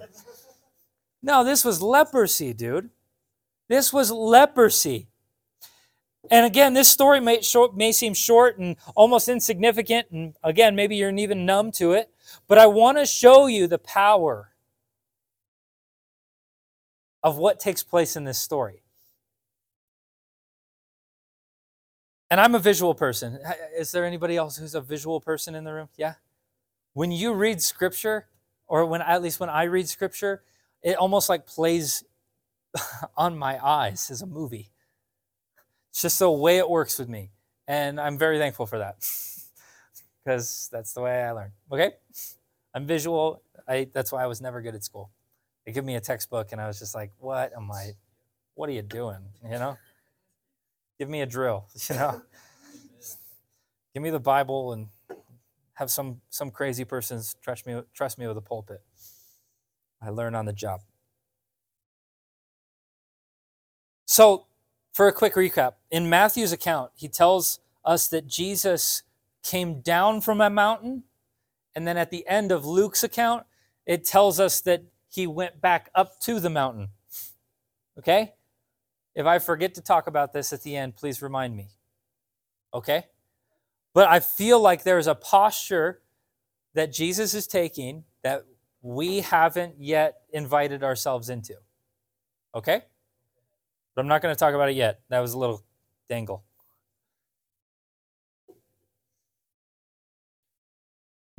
No, 1.22 1.44
this 1.44 1.64
was 1.64 1.82
leprosy, 1.82 2.54
dude. 2.54 2.90
This 3.70 3.94
was 3.94 4.12
leprosy. 4.12 5.08
And 6.30 6.46
again, 6.46 6.74
this 6.74 6.90
story 6.90 7.20
may, 7.20 7.42
short, 7.42 7.76
may 7.76 7.92
seem 7.92 8.14
short 8.14 8.58
and 8.58 8.76
almost 8.96 9.28
insignificant. 9.28 10.08
And 10.12 10.36
again, 10.44 10.76
maybe 10.76 10.96
you're 10.96 11.16
even 11.16 11.46
numb 11.46 11.72
to 11.74 11.94
it. 11.94 12.10
But 12.48 12.58
I 12.58 12.68
want 12.68 12.98
to 12.98 13.06
show 13.06 13.48
you 13.48 13.68
the 13.68 13.80
power 13.80 14.53
of 17.24 17.38
what 17.38 17.60
takes 17.60 17.84
place 17.84 18.16
in 18.16 18.26
this 18.26 18.38
story. 18.38 18.84
And 22.30 22.42
I'm 22.42 22.56
a 22.56 22.60
visual 22.60 22.96
person. 22.96 23.40
Is 23.78 23.92
there 23.92 24.06
anybody 24.06 24.38
else 24.38 24.58
who's 24.58 24.76
a 24.76 24.82
visual 24.82 25.22
person 25.22 25.56
in 25.56 25.64
the 25.64 25.72
room? 25.72 25.90
Yeah? 25.98 26.16
When 26.94 27.12
you 27.12 27.34
read 27.34 27.62
scripture, 27.62 28.28
or 28.68 28.86
when 28.86 29.02
at 29.02 29.22
least 29.22 29.40
when 29.40 29.50
I 29.50 29.64
read 29.64 29.88
scripture, 29.88 30.42
it 30.82 30.98
almost 30.98 31.30
like 31.30 31.46
plays 31.46 32.04
on 33.18 33.38
my 33.38 33.64
eyes 33.64 34.10
as 34.10 34.22
a 34.22 34.26
movie. 34.26 34.72
It's 35.92 36.02
just 36.02 36.20
the 36.20 36.32
way 36.32 36.58
it 36.58 36.68
works 36.68 36.98
with 36.98 37.08
me. 37.08 37.32
And 37.68 38.02
I'm 38.02 38.18
very 38.18 38.40
thankful 38.40 38.66
for 38.66 38.80
that 38.80 38.96
because 40.26 40.70
that's 40.72 40.94
the 40.94 41.02
way 41.02 41.24
I 41.24 41.32
learn. 41.32 41.52
Okay? 41.72 41.92
I'm 42.74 42.88
visual. 42.88 43.44
I, 43.68 43.88
that's 43.94 44.12
why 44.12 44.24
I 44.24 44.28
was 44.28 44.42
never 44.42 44.62
good 44.62 44.74
at 44.74 44.84
school. 44.84 45.12
They 45.66 45.72
give 45.72 45.86
me 45.86 45.96
a 45.96 46.02
textbook 46.02 46.52
and 46.52 46.60
I 46.60 46.68
was 46.68 46.80
just 46.80 46.96
like, 46.96 47.12
what 47.20 47.54
am 47.56 47.72
I, 47.72 47.92
what 48.56 48.70
are 48.70 48.74
you 48.74 48.82
doing? 48.82 49.20
You 49.44 49.52
know? 49.52 49.78
Give 51.00 51.10
me 51.10 51.22
a 51.22 51.26
drill, 51.26 51.66
you 51.90 51.96
know? 51.96 52.22
Give 53.94 54.04
me 54.04 54.10
the 54.10 54.20
Bible 54.20 54.74
and 54.74 54.88
have 55.74 55.90
some, 55.90 56.22
some 56.30 56.52
crazy 56.52 56.84
persons 56.84 57.36
trust 57.42 57.66
me, 57.66 57.82
trust 57.94 58.18
me 58.18 58.28
with 58.28 58.38
a 58.38 58.42
pulpit. 58.42 58.82
I 60.02 60.10
learn 60.10 60.36
on 60.36 60.46
the 60.46 60.54
job. 60.54 60.82
So, 64.06 64.46
for 64.92 65.08
a 65.08 65.14
quick 65.14 65.34
recap, 65.34 65.74
in 65.90 66.10
Matthew's 66.10 66.52
account, 66.52 66.92
he 66.94 67.08
tells 67.08 67.60
us 67.84 68.08
that 68.10 68.28
Jesus 68.28 69.04
came 69.44 69.82
down 69.82 70.22
from 70.22 70.40
a 70.40 70.50
mountain. 70.50 71.04
And 71.76 71.88
then 71.88 71.98
at 71.98 72.12
the 72.12 72.28
end 72.28 72.52
of 72.52 72.66
Luke's 72.66 73.04
account, 73.04 73.46
it 73.86 74.06
tells 74.06 74.40
us 74.40 74.62
that 74.62 74.84
he 75.14 75.28
went 75.28 75.62
back 75.62 75.92
up 75.94 76.20
to 76.22 76.40
the 76.40 76.50
mountain. 76.50 76.90
Okay? 78.00 78.34
If 79.14 79.28
I 79.28 79.38
forget 79.38 79.76
to 79.76 79.82
talk 79.82 80.08
about 80.08 80.34
this 80.34 80.52
at 80.52 80.64
the 80.64 80.76
end, 80.76 80.96
please 80.96 81.22
remind 81.22 81.56
me. 81.56 81.68
Okay? 82.74 83.06
But 83.94 84.08
I 84.10 84.20
feel 84.20 84.60
like 84.60 84.82
there's 84.84 85.06
a 85.06 85.14
posture 85.14 86.02
that 86.74 86.92
Jesus 86.92 87.36
is 87.36 87.46
taking 87.46 88.06
that 88.24 88.44
we 88.82 89.22
haven't 89.22 89.76
yet 89.78 90.22
invited 90.32 90.84
ourselves 90.84 91.30
into. 91.30 91.54
Okay? 92.56 92.82
But 93.94 94.02
I'm 94.02 94.08
not 94.08 94.24
going 94.24 94.34
to 94.34 94.40
talk 94.40 94.56
about 94.56 94.70
it 94.70 94.76
yet. 94.76 95.02
That 95.10 95.20
was 95.20 95.34
a 95.34 95.38
little 95.38 95.64
dangle. 96.10 96.44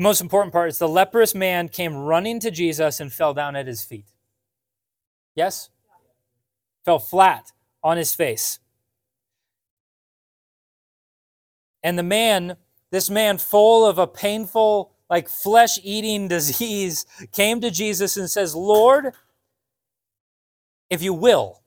Most 0.02 0.20
important 0.20 0.52
part 0.52 0.68
is 0.68 0.78
the 0.78 0.88
leprous 0.88 1.34
man 1.34 1.68
came 1.68 1.94
running 1.94 2.40
to 2.40 2.50
Jesus 2.50 2.98
and 3.00 3.12
fell 3.12 3.32
down 3.32 3.54
at 3.54 3.66
his 3.66 3.84
feet. 3.84 4.06
Yes? 5.36 5.70
Fell 6.84 6.98
flat 6.98 7.52
on 7.82 7.96
his 7.96 8.14
face. 8.14 8.58
And 11.82 11.98
the 11.98 12.02
man, 12.02 12.56
this 12.90 13.08
man 13.10 13.38
full 13.38 13.86
of 13.86 13.98
a 13.98 14.06
painful 14.06 14.90
like 15.10 15.28
flesh 15.28 15.78
eating 15.82 16.28
disease, 16.36 17.06
came 17.32 17.60
to 17.60 17.70
Jesus 17.70 18.16
and 18.16 18.28
says, 18.28 18.54
Lord, 18.54 19.12
if 20.90 21.02
you 21.02 21.14
will. 21.14 21.60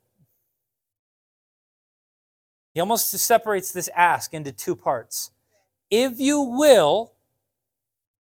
He 2.74 2.80
almost 2.80 3.10
separates 3.10 3.72
this 3.72 3.90
ask 3.96 4.34
into 4.34 4.52
two 4.52 4.76
parts. 4.76 5.32
If 5.90 6.20
you 6.20 6.42
will, 6.42 7.14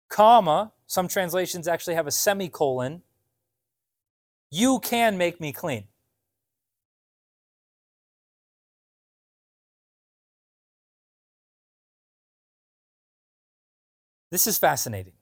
comma, 0.10 0.74
some 0.88 1.08
translations 1.08 1.68
actually 1.68 1.96
have 1.96 2.08
a 2.08 2.12
semicolon, 2.12 3.04
you 4.52 4.80
can 4.80 5.18
make 5.18 5.40
me 5.40 5.54
clean. 5.54 5.86
This 14.32 14.46
is 14.46 14.60
fascinating, 14.60 15.14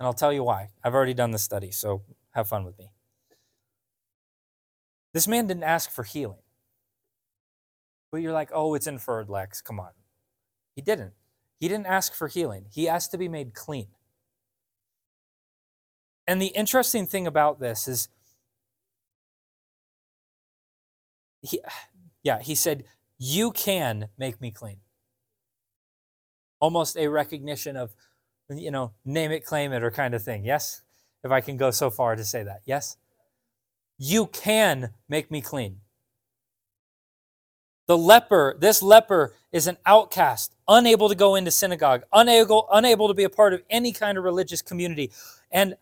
and 0.00 0.06
I'll 0.06 0.12
tell 0.12 0.32
you 0.32 0.42
why. 0.42 0.70
I've 0.82 0.94
already 0.94 1.14
done 1.14 1.30
the 1.30 1.38
study, 1.38 1.70
so 1.70 2.02
have 2.32 2.48
fun 2.48 2.64
with 2.64 2.76
me. 2.78 2.90
This 5.12 5.28
man 5.28 5.46
didn't 5.46 5.62
ask 5.62 5.90
for 5.90 6.02
healing. 6.02 6.38
But 8.10 8.18
you're 8.18 8.32
like, 8.32 8.50
oh, 8.52 8.74
it's 8.74 8.86
inferred, 8.86 9.28
Lex. 9.28 9.62
Come 9.62 9.78
on. 9.78 9.90
He 10.74 10.82
didn't. 10.82 11.12
He 11.60 11.68
didn't 11.68 11.86
ask 11.86 12.12
for 12.14 12.26
healing, 12.26 12.66
he 12.72 12.88
asked 12.88 13.12
to 13.12 13.18
be 13.18 13.28
made 13.28 13.54
clean. 13.54 13.86
And 16.26 16.40
the 16.40 16.48
interesting 16.48 17.06
thing 17.06 17.26
about 17.26 17.60
this 17.60 17.88
is, 17.88 18.08
he, 21.42 21.60
yeah, 22.22 22.40
he 22.40 22.54
said, 22.54 22.84
You 23.18 23.50
can 23.50 24.08
make 24.16 24.40
me 24.40 24.50
clean. 24.50 24.78
Almost 26.60 26.96
a 26.96 27.08
recognition 27.08 27.76
of, 27.76 27.92
you 28.48 28.70
know, 28.70 28.92
name 29.04 29.32
it, 29.32 29.44
claim 29.44 29.72
it, 29.72 29.82
or 29.82 29.90
kind 29.90 30.14
of 30.14 30.22
thing. 30.22 30.44
Yes? 30.44 30.82
If 31.24 31.30
I 31.30 31.40
can 31.40 31.56
go 31.56 31.70
so 31.70 31.90
far 31.90 32.14
to 32.14 32.24
say 32.24 32.42
that. 32.44 32.62
Yes? 32.64 32.96
You 33.98 34.26
can 34.26 34.90
make 35.08 35.30
me 35.30 35.40
clean. 35.40 35.80
The 37.86 37.98
leper, 37.98 38.56
this 38.58 38.82
leper 38.82 39.34
is 39.50 39.66
an 39.66 39.76
outcast, 39.84 40.54
unable 40.68 41.08
to 41.08 41.14
go 41.14 41.34
into 41.34 41.50
synagogue, 41.50 42.04
unable, 42.12 42.68
unable 42.72 43.08
to 43.08 43.14
be 43.14 43.24
a 43.24 43.28
part 43.28 43.52
of 43.52 43.62
any 43.68 43.92
kind 43.92 44.16
of 44.16 44.24
religious 44.24 44.62
community, 44.62 45.10
and 45.50 45.76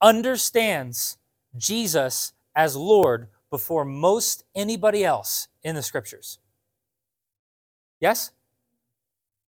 understands 0.00 1.18
Jesus 1.56 2.32
as 2.54 2.76
Lord 2.76 3.28
before 3.50 3.84
most 3.84 4.44
anybody 4.54 5.04
else 5.04 5.48
in 5.62 5.74
the 5.74 5.82
scriptures. 5.82 6.38
Yes? 8.00 8.32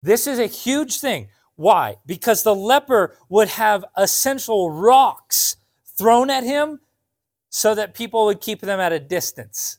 This 0.02 0.26
is 0.26 0.38
a 0.38 0.46
huge 0.46 1.00
thing. 1.00 1.28
Why? 1.56 1.96
Because 2.06 2.44
the 2.44 2.54
leper 2.54 3.16
would 3.28 3.48
have 3.48 3.84
essential 3.96 4.70
rocks 4.70 5.56
thrown 5.84 6.30
at 6.30 6.44
him 6.44 6.80
so 7.50 7.74
that 7.74 7.94
people 7.94 8.26
would 8.26 8.40
keep 8.40 8.60
them 8.60 8.78
at 8.78 8.92
a 8.92 9.00
distance. 9.00 9.78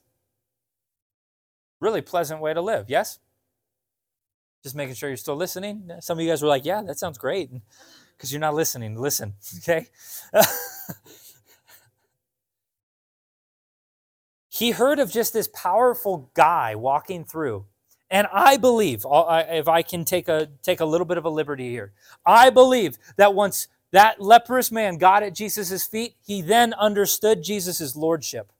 Really 1.80 2.02
pleasant 2.02 2.42
way 2.42 2.54
to 2.54 2.62
live, 2.62 2.90
yes? 2.90 3.20
Just 4.62 4.76
making 4.76 4.96
sure 4.96 5.10
you're 5.10 5.16
still 5.16 5.38
listening. 5.38 5.90
Some 6.02 6.18
of 6.18 6.24
you 6.24 6.30
guys 6.30 6.42
were 6.42 6.50
like, 6.50 6.66
yeah, 6.66 6.82
that 6.82 7.00
sounds 7.00 7.18
great. 7.18 7.50
Because 8.20 8.34
you're 8.34 8.42
not 8.42 8.56
listening. 8.56 9.00
Listen, 9.00 9.36
hmm. 9.52 9.60
okay? 9.60 9.88
he 14.50 14.72
heard 14.72 15.00
of 15.00 15.12
just 15.12 15.34
this 15.34 15.50
powerful 15.54 16.32
guy 16.36 16.76
walking 16.76 17.26
through 17.26 17.66
And 18.12 18.28
I 18.34 18.58
believe, 18.58 19.06
uh, 19.06 19.44
if 19.50 19.68
I 19.68 19.84
can 19.84 20.06
take 20.06 20.30
a, 20.30 20.50
take 20.64 20.80
a 20.82 20.86
little 20.86 21.06
bit 21.06 21.18
of 21.20 21.26
a 21.26 21.30
liberty 21.30 21.70
here, 21.70 21.94
I 22.26 22.50
believe 22.52 22.98
that 23.18 23.36
once 23.36 23.68
that 23.92 24.22
leprous 24.22 24.72
man 24.72 24.98
got 24.98 25.24
at 25.24 25.36
Jesus' 25.36 25.86
feet, 25.86 26.16
he 26.26 26.42
then 26.42 26.74
understood 26.76 27.44
Jesus' 27.44 27.96
lordship. 27.96 28.52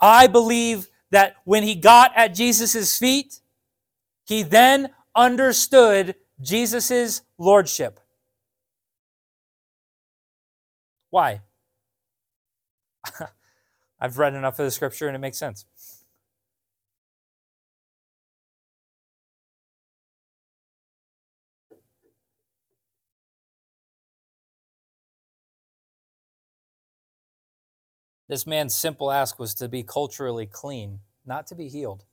I 0.00 0.28
believe 0.28 0.88
that 1.10 1.36
when 1.44 1.62
he 1.64 1.74
got 1.74 2.12
at 2.16 2.34
Jesus' 2.34 2.98
feet, 2.98 3.40
he 4.30 4.44
then 4.44 4.90
understood 5.16 6.14
Jesus' 6.40 7.22
lordship. 7.36 7.98
Why? 11.10 11.40
I've 14.00 14.18
read 14.18 14.34
enough 14.34 14.56
of 14.60 14.66
the 14.66 14.70
scripture 14.70 15.08
and 15.08 15.16
it 15.16 15.18
makes 15.18 15.36
sense. 15.36 15.64
This 28.28 28.46
man's 28.46 28.76
simple 28.76 29.10
ask 29.10 29.40
was 29.40 29.54
to 29.56 29.68
be 29.68 29.82
culturally 29.82 30.46
clean, 30.46 31.00
not 31.26 31.48
to 31.48 31.56
be 31.56 31.66
healed. 31.66 32.04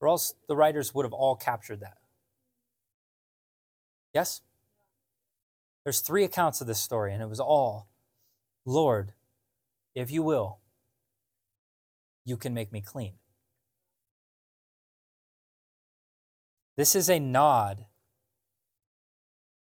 Or 0.00 0.08
else 0.08 0.34
the 0.48 0.56
writers 0.56 0.94
would 0.94 1.04
have 1.04 1.12
all 1.12 1.36
captured 1.36 1.80
that. 1.80 1.98
Yes? 4.14 4.40
There's 5.84 6.00
three 6.00 6.24
accounts 6.24 6.60
of 6.60 6.66
this 6.66 6.80
story, 6.80 7.12
and 7.12 7.22
it 7.22 7.28
was 7.28 7.40
all 7.40 7.88
Lord, 8.66 9.12
if 9.94 10.10
you 10.10 10.22
will, 10.22 10.58
you 12.24 12.36
can 12.36 12.54
make 12.54 12.72
me 12.72 12.80
clean. 12.80 13.14
This 16.76 16.94
is 16.94 17.08
a 17.10 17.18
nod 17.18 17.86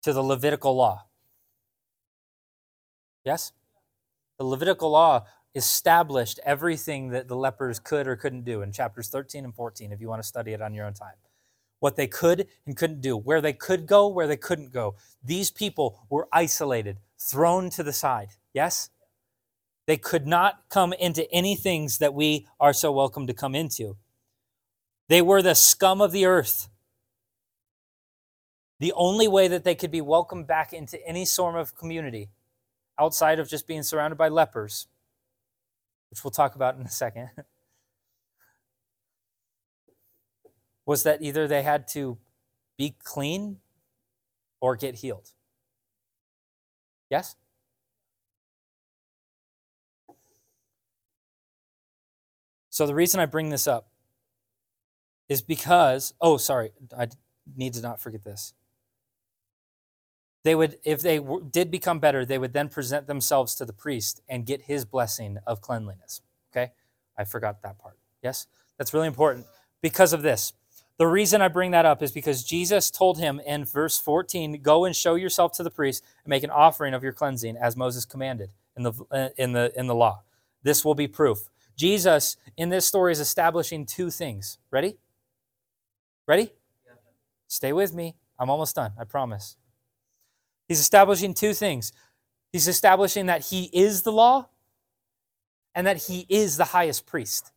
to 0.02 0.12
the 0.12 0.22
Levitical 0.22 0.74
law. 0.74 1.06
Yes? 3.24 3.52
The 4.38 4.44
Levitical 4.44 4.90
law 4.90 5.26
established 5.58 6.40
everything 6.44 7.10
that 7.10 7.28
the 7.28 7.36
lepers 7.36 7.78
could 7.78 8.06
or 8.06 8.16
couldn't 8.16 8.44
do 8.44 8.62
in 8.62 8.72
chapters 8.72 9.08
13 9.08 9.44
and 9.44 9.54
14 9.54 9.92
if 9.92 10.00
you 10.00 10.08
want 10.08 10.22
to 10.22 10.26
study 10.26 10.52
it 10.52 10.62
on 10.62 10.72
your 10.72 10.86
own 10.86 10.94
time. 10.94 11.16
What 11.80 11.96
they 11.96 12.06
could 12.06 12.46
and 12.64 12.76
couldn't 12.76 13.02
do, 13.02 13.16
where 13.16 13.40
they 13.40 13.52
could 13.52 13.86
go, 13.86 14.08
where 14.08 14.26
they 14.26 14.36
couldn't 14.36 14.72
go. 14.72 14.94
These 15.22 15.50
people 15.50 16.06
were 16.08 16.28
isolated, 16.32 16.98
thrown 17.18 17.68
to 17.70 17.82
the 17.82 17.92
side. 17.92 18.30
Yes? 18.54 18.88
They 19.86 19.96
could 19.96 20.26
not 20.26 20.62
come 20.70 20.92
into 20.92 21.30
any 21.30 21.54
things 21.54 21.98
that 21.98 22.14
we 22.14 22.46
are 22.58 22.72
so 22.72 22.90
welcome 22.92 23.26
to 23.26 23.34
come 23.34 23.54
into. 23.54 23.96
They 25.08 25.22
were 25.22 25.42
the 25.42 25.54
scum 25.54 26.00
of 26.00 26.12
the 26.12 26.24
earth. 26.24 26.68
The 28.80 28.92
only 28.92 29.26
way 29.26 29.48
that 29.48 29.64
they 29.64 29.74
could 29.74 29.90
be 29.90 30.00
welcomed 30.00 30.46
back 30.46 30.72
into 30.72 31.04
any 31.06 31.24
sort 31.24 31.56
of 31.56 31.76
community 31.76 32.28
outside 32.98 33.38
of 33.38 33.48
just 33.48 33.66
being 33.66 33.82
surrounded 33.82 34.16
by 34.16 34.28
lepers 34.28 34.86
which 36.10 36.24
we'll 36.24 36.30
talk 36.30 36.54
about 36.54 36.76
in 36.76 36.82
a 36.82 36.90
second, 36.90 37.30
was 40.86 41.02
that 41.02 41.22
either 41.22 41.46
they 41.46 41.62
had 41.62 41.86
to 41.88 42.18
be 42.76 42.96
clean 43.04 43.58
or 44.60 44.76
get 44.76 44.96
healed. 44.96 45.32
Yes? 47.10 47.36
So 52.70 52.86
the 52.86 52.94
reason 52.94 53.20
I 53.20 53.26
bring 53.26 53.50
this 53.50 53.66
up 53.66 53.88
is 55.28 55.42
because, 55.42 56.14
oh, 56.20 56.36
sorry, 56.36 56.70
I 56.96 57.08
need 57.56 57.74
to 57.74 57.82
not 57.82 58.00
forget 58.00 58.24
this 58.24 58.54
they 60.44 60.54
would 60.54 60.78
if 60.84 61.00
they 61.00 61.18
w- 61.18 61.46
did 61.50 61.70
become 61.70 61.98
better 61.98 62.24
they 62.24 62.38
would 62.38 62.52
then 62.52 62.68
present 62.68 63.06
themselves 63.06 63.54
to 63.54 63.64
the 63.64 63.72
priest 63.72 64.22
and 64.28 64.46
get 64.46 64.62
his 64.62 64.84
blessing 64.84 65.38
of 65.46 65.60
cleanliness 65.60 66.20
okay? 66.52 66.72
I 67.16 67.24
forgot 67.24 67.62
that 67.62 67.78
part 67.78 67.98
yes? 68.22 68.46
That's 68.76 68.94
really 68.94 69.08
important 69.08 69.46
because 69.82 70.12
of 70.12 70.22
this. 70.22 70.52
The 70.98 71.06
reason 71.06 71.40
i 71.42 71.48
bring 71.48 71.70
that 71.72 71.86
up 71.86 72.02
is 72.02 72.10
because 72.10 72.42
jesus 72.42 72.90
told 72.90 73.18
him 73.18 73.40
in 73.46 73.64
verse 73.64 73.98
14 73.98 74.60
go 74.62 74.84
and 74.84 74.96
show 74.96 75.14
yourself 75.14 75.52
to 75.52 75.62
the 75.62 75.70
priest 75.70 76.04
and 76.24 76.30
make 76.30 76.42
an 76.42 76.50
offering 76.50 76.92
of 76.92 77.02
your 77.04 77.12
cleansing 77.12 77.56
as 77.56 77.76
moses 77.76 78.04
commanded 78.04 78.50
in 78.78 78.84
the 78.84 79.32
in 79.36 79.52
the 79.52 79.72
in 79.76 79.86
the 79.86 79.94
law. 79.94 80.22
This 80.62 80.84
will 80.84 80.94
be 80.94 81.08
proof. 81.08 81.50
Jesus 81.76 82.36
in 82.56 82.70
this 82.70 82.86
story 82.86 83.12
is 83.12 83.20
establishing 83.20 83.84
two 83.84 84.10
things. 84.10 84.58
Ready? 84.70 84.96
Ready? 86.26 86.52
Stay 87.48 87.72
with 87.72 87.92
me. 87.94 88.14
I'm 88.38 88.50
almost 88.50 88.76
done 88.76 88.92
i 88.98 89.04
promise 89.04 89.56
He's 90.68 90.80
establishing 90.80 91.34
two 91.34 91.54
things. 91.54 91.92
He's 92.52 92.68
establishing 92.68 93.26
that 93.26 93.46
he 93.46 93.64
is 93.72 94.02
the 94.02 94.12
law 94.12 94.48
and 95.74 95.86
that 95.86 95.96
he 95.96 96.26
is 96.28 96.56
the 96.56 96.66
highest 96.66 97.06
priest. 97.06 97.52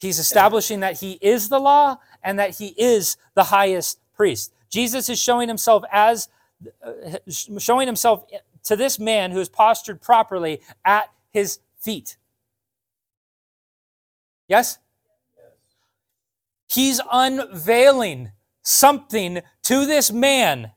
He's 0.00 0.18
establishing 0.18 0.80
that 0.80 1.00
he 1.00 1.12
is 1.20 1.48
the 1.48 1.58
law 1.58 1.98
and 2.22 2.38
that 2.38 2.56
he 2.58 2.68
is 2.76 3.16
the 3.34 3.44
highest 3.44 3.98
priest. 4.14 4.52
Jesus 4.68 5.08
is 5.08 5.18
showing 5.18 5.48
himself 5.48 5.82
as 5.90 6.28
uh, 6.84 7.18
showing 7.28 7.86
himself 7.86 8.24
to 8.64 8.76
this 8.76 8.98
man 8.98 9.30
who 9.30 9.40
is 9.40 9.48
postured 9.48 10.00
properly 10.00 10.60
at 10.84 11.10
his 11.30 11.60
feet. 11.80 12.16
Yes? 14.48 14.78
He's 16.68 17.00
unveiling 17.10 18.32
something 18.62 19.40
to 19.62 19.86
this 19.86 20.12
man 20.12 20.72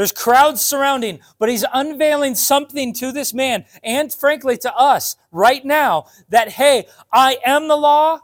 there's 0.00 0.12
crowds 0.12 0.62
surrounding, 0.62 1.20
but 1.38 1.50
he's 1.50 1.66
unveiling 1.74 2.34
something 2.34 2.94
to 2.94 3.12
this 3.12 3.34
man 3.34 3.66
and 3.82 4.10
frankly 4.10 4.56
to 4.56 4.74
us 4.74 5.16
right 5.30 5.62
now 5.62 6.06
that, 6.30 6.48
hey, 6.48 6.86
I 7.12 7.36
am 7.44 7.68
the 7.68 7.76
law 7.76 8.20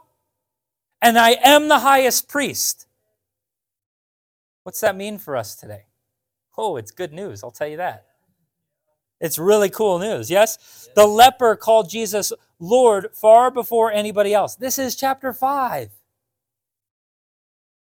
and 1.03 1.19
I 1.19 1.37
am 1.43 1.67
the 1.67 1.77
highest 1.77 2.27
priest. 2.27 2.87
What's 4.63 4.79
that 4.79 4.95
mean 4.95 5.19
for 5.19 5.37
us 5.37 5.55
today? 5.55 5.83
Oh, 6.57 6.77
it's 6.77 6.89
good 6.89 7.13
news, 7.13 7.43
I'll 7.43 7.51
tell 7.51 7.67
you 7.67 7.77
that. 7.77 8.07
It's 9.21 9.37
really 9.37 9.69
cool 9.69 9.99
news, 9.99 10.31
yes? 10.31 10.89
The 10.95 11.05
leper 11.05 11.55
called 11.55 11.91
Jesus 11.91 12.33
Lord 12.59 13.09
far 13.13 13.51
before 13.51 13.91
anybody 13.91 14.33
else. 14.33 14.55
This 14.55 14.79
is 14.79 14.95
chapter 14.95 15.31
5. 15.31 15.91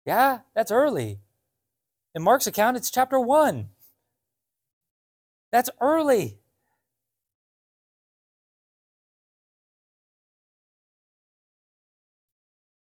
Yeah, 0.04 0.40
that's 0.54 0.70
early. 0.70 1.20
In 2.14 2.22
Mark's 2.22 2.46
account, 2.46 2.76
it's 2.76 2.90
chapter 2.90 3.20
1. 3.20 3.68
That's 5.52 5.70
early. 5.80 6.38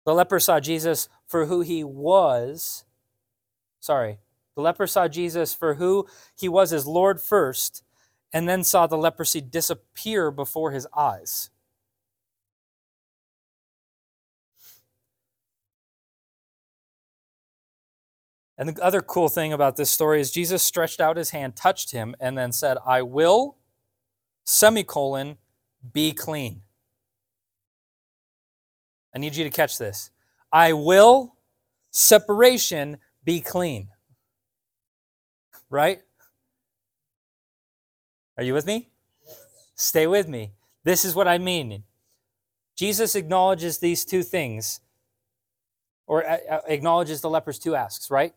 The 0.04 0.14
leper 0.14 0.38
saw 0.38 0.60
Jesus 0.60 1.08
for 1.26 1.46
who 1.46 1.62
he 1.62 1.82
was. 1.82 2.84
Sorry. 3.80 4.18
The 4.54 4.62
leper 4.62 4.86
saw 4.86 5.08
Jesus 5.08 5.54
for 5.54 5.74
who 5.74 6.06
he 6.36 6.48
was 6.48 6.72
as 6.72 6.86
Lord 6.86 7.20
first, 7.20 7.82
and 8.32 8.48
then 8.48 8.62
saw 8.64 8.86
the 8.86 8.96
leprosy 8.96 9.40
disappear 9.40 10.30
before 10.30 10.72
his 10.72 10.86
eyes. 10.96 11.50
And 18.56 18.68
the 18.68 18.82
other 18.84 19.02
cool 19.02 19.28
thing 19.28 19.52
about 19.52 19.76
this 19.76 19.90
story 19.90 20.20
is 20.20 20.30
Jesus 20.30 20.62
stretched 20.62 21.00
out 21.00 21.16
his 21.16 21.30
hand, 21.30 21.56
touched 21.56 21.90
him, 21.90 22.14
and 22.20 22.38
then 22.38 22.52
said, 22.52 22.78
I 22.86 23.02
will, 23.02 23.56
semicolon, 24.44 25.38
be 25.92 26.12
clean. 26.12 26.62
I 29.14 29.18
need 29.18 29.34
you 29.34 29.44
to 29.44 29.50
catch 29.50 29.78
this. 29.78 30.10
I 30.52 30.72
will, 30.72 31.36
separation, 31.90 32.98
be 33.24 33.40
clean. 33.40 33.88
Right? 35.68 36.00
Are 38.36 38.44
you 38.44 38.54
with 38.54 38.66
me? 38.66 38.90
Stay 39.74 40.06
with 40.06 40.28
me. 40.28 40.52
This 40.84 41.04
is 41.04 41.14
what 41.14 41.26
I 41.26 41.38
mean. 41.38 41.82
Jesus 42.76 43.14
acknowledges 43.14 43.78
these 43.78 44.04
two 44.04 44.22
things, 44.22 44.80
or 46.06 46.28
uh, 46.28 46.38
uh, 46.50 46.60
acknowledges 46.66 47.20
the 47.20 47.30
leper's 47.30 47.58
two 47.58 47.74
asks, 47.74 48.10
right? 48.10 48.34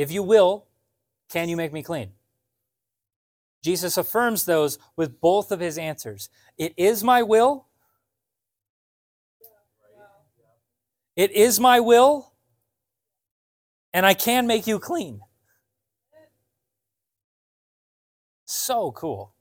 If 0.00 0.10
you 0.10 0.22
will, 0.22 0.64
can 1.28 1.50
you 1.50 1.58
make 1.58 1.74
me 1.74 1.82
clean? 1.82 2.12
Jesus 3.62 3.98
affirms 3.98 4.46
those 4.46 4.78
with 4.96 5.20
both 5.20 5.52
of 5.52 5.60
his 5.60 5.76
answers. 5.76 6.30
It 6.56 6.72
is 6.78 7.04
my 7.04 7.22
will. 7.22 7.66
It 11.16 11.32
is 11.32 11.60
my 11.60 11.80
will, 11.80 12.32
and 13.92 14.06
I 14.06 14.14
can 14.14 14.46
make 14.46 14.66
you 14.66 14.78
clean. 14.78 15.20
So 18.46 18.92
cool. 18.92 19.34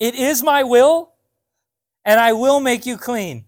It 0.00 0.16
is 0.16 0.42
my 0.42 0.64
will, 0.64 1.12
and 2.04 2.18
I 2.18 2.32
will 2.32 2.58
make 2.58 2.84
you 2.84 2.96
clean. 2.96 3.44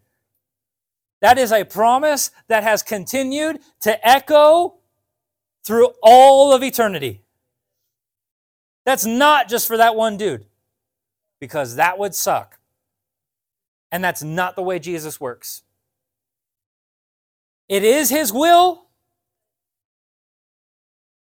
That 1.20 1.38
is 1.38 1.50
a 1.50 1.64
promise 1.64 2.30
that 2.46 2.62
has 2.62 2.84
continued 2.84 3.58
to 3.80 4.08
echo 4.08 4.76
through 5.66 5.88
all 6.00 6.52
of 6.52 6.62
eternity. 6.62 7.22
That's 8.84 9.04
not 9.04 9.48
just 9.48 9.66
for 9.66 9.76
that 9.76 9.96
one 9.96 10.16
dude, 10.16 10.46
because 11.40 11.74
that 11.74 11.98
would 11.98 12.14
suck. 12.14 12.60
And 13.90 14.04
that's 14.04 14.22
not 14.22 14.54
the 14.54 14.62
way 14.62 14.78
Jesus 14.78 15.20
works. 15.20 15.64
It 17.68 17.82
is 17.82 18.10
his 18.10 18.32
will 18.32 18.86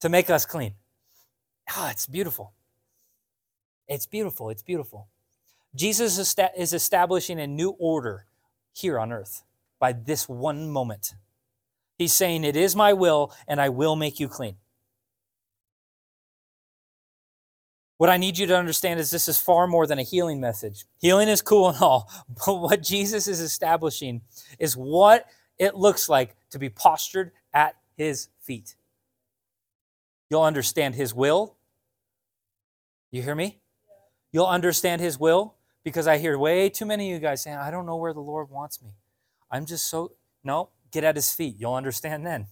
to 0.01 0.11
make 0.11 0.29
us 0.29 0.45
clean. 0.45 0.75
Ah, 1.71 1.87
oh, 1.87 1.91
it's 1.91 2.07
beautiful. 2.07 2.53
It's 3.89 4.05
beautiful. 4.05 4.51
It's 4.51 4.63
beautiful. 4.63 5.09
Jesus 5.75 6.19
is 6.59 6.73
establishing 6.75 7.41
a 7.41 7.47
new 7.47 7.71
order 7.79 8.27
here 8.75 8.99
on 8.99 9.13
earth 9.13 9.45
by 9.79 9.93
this 9.93 10.29
one 10.29 10.69
moment. 10.69 11.15
He's 11.99 12.13
saying, 12.13 12.45
It 12.45 12.57
is 12.57 12.77
my 12.77 12.93
will, 12.93 13.33
and 13.49 13.61
I 13.61 13.69
will 13.69 13.97
make 13.97 14.21
you 14.21 14.29
clean. 14.29 14.57
What 17.99 18.11
I 18.11 18.19
need 18.19 18.37
you 18.37 18.47
to 18.47 18.57
understand 18.57 19.01
is 19.01 19.11
this 19.11 19.29
is 19.29 19.41
far 19.41 19.67
more 19.67 19.87
than 19.87 19.99
a 19.99 20.03
healing 20.03 20.39
message. 20.39 20.85
Healing 20.99 21.29
is 21.29 21.41
cool 21.41 21.71
and 21.71 21.79
all, 21.81 22.11
but 22.47 22.57
what 22.57 22.83
Jesus 22.83 23.27
is 23.27 23.41
establishing 23.41 24.21
is 24.59 24.77
what 24.77 25.27
it 25.59 25.75
looks 25.75 26.09
like 26.09 26.37
to 26.51 26.59
be 26.59 26.69
postured 26.69 27.33
at 27.55 27.77
his 27.97 28.29
feet. 28.41 28.75
You'll 30.29 30.43
understand 30.43 30.95
his 30.95 31.15
will. 31.15 31.57
You 33.11 33.23
hear 33.23 33.35
me? 33.35 33.61
You'll 34.33 34.47
understand 34.47 35.01
his 35.01 35.19
will 35.19 35.55
because 35.83 36.07
I 36.07 36.19
hear 36.19 36.37
way 36.37 36.69
too 36.69 36.85
many 36.85 37.11
of 37.11 37.15
you 37.15 37.21
guys 37.21 37.43
saying, 37.43 37.57
I 37.57 37.71
don't 37.71 37.87
know 37.87 37.97
where 37.97 38.13
the 38.13 38.21
Lord 38.21 38.51
wants 38.51 38.83
me. 38.83 38.91
I'm 39.51 39.65
just 39.65 39.87
so, 39.87 40.13
no, 40.45 40.69
get 40.91 41.05
at 41.05 41.17
his 41.17 41.33
feet. 41.33 41.57
You'll 41.59 41.75
understand 41.75 42.27
then. 42.27 42.47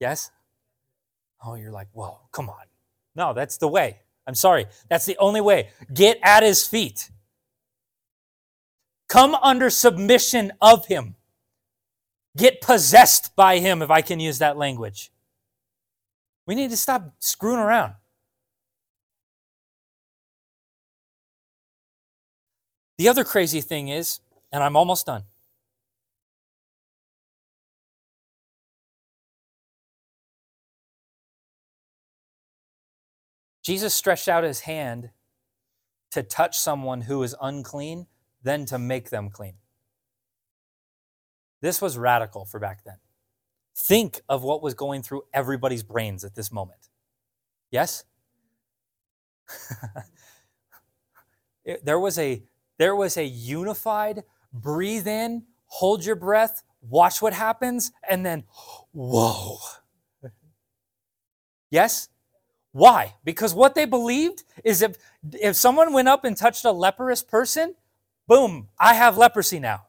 Yes? 0.00 0.30
Oh, 1.44 1.54
you're 1.54 1.72
like, 1.72 1.88
whoa, 1.92 2.20
come 2.32 2.48
on. 2.48 2.64
No, 3.14 3.32
that's 3.32 3.56
the 3.58 3.68
way. 3.68 4.00
I'm 4.26 4.34
sorry. 4.34 4.66
That's 4.88 5.06
the 5.06 5.16
only 5.18 5.40
way. 5.40 5.70
Get 5.92 6.18
at 6.22 6.42
his 6.42 6.66
feet. 6.66 7.10
Come 9.08 9.34
under 9.36 9.70
submission 9.70 10.52
of 10.60 10.86
him. 10.86 11.14
Get 12.36 12.60
possessed 12.60 13.34
by 13.34 13.58
him, 13.58 13.82
if 13.82 13.90
I 13.90 14.02
can 14.02 14.20
use 14.20 14.38
that 14.38 14.56
language. 14.56 15.10
We 16.46 16.54
need 16.54 16.70
to 16.70 16.76
stop 16.76 17.14
screwing 17.18 17.58
around. 17.58 17.94
The 22.98 23.08
other 23.08 23.24
crazy 23.24 23.60
thing 23.60 23.88
is, 23.88 24.20
and 24.52 24.62
I'm 24.62 24.76
almost 24.76 25.06
done. 25.06 25.22
Jesus 33.68 33.94
stretched 33.94 34.28
out 34.28 34.44
his 34.44 34.60
hand 34.60 35.10
to 36.10 36.22
touch 36.22 36.58
someone 36.58 37.02
who 37.02 37.22
is 37.22 37.36
unclean, 37.38 38.06
then 38.42 38.64
to 38.64 38.78
make 38.78 39.10
them 39.10 39.28
clean. 39.28 39.56
This 41.60 41.82
was 41.82 41.98
radical 41.98 42.46
for 42.46 42.58
back 42.58 42.82
then. 42.86 42.96
Think 43.76 44.22
of 44.26 44.42
what 44.42 44.62
was 44.62 44.72
going 44.72 45.02
through 45.02 45.24
everybody's 45.34 45.82
brains 45.82 46.24
at 46.24 46.34
this 46.34 46.50
moment. 46.50 46.88
Yes? 47.70 48.04
there 51.84 52.00
was 52.00 52.18
a 52.18 52.42
there 52.78 52.96
was 52.96 53.18
a 53.18 53.26
unified 53.26 54.24
breathe 54.50 55.06
in, 55.06 55.42
hold 55.66 56.06
your 56.06 56.16
breath, 56.16 56.62
watch 56.80 57.20
what 57.20 57.34
happens, 57.34 57.92
and 58.08 58.24
then 58.24 58.44
whoa. 58.92 59.58
Yes? 61.70 62.08
Why? 62.72 63.14
Because 63.24 63.54
what 63.54 63.74
they 63.74 63.84
believed 63.86 64.44
is 64.64 64.82
if, 64.82 64.96
if 65.32 65.56
someone 65.56 65.92
went 65.92 66.08
up 66.08 66.24
and 66.24 66.36
touched 66.36 66.64
a 66.64 66.72
leprous 66.72 67.22
person, 67.22 67.74
boom, 68.26 68.68
I 68.78 68.94
have 68.94 69.16
leprosy 69.18 69.58
now. 69.58 69.86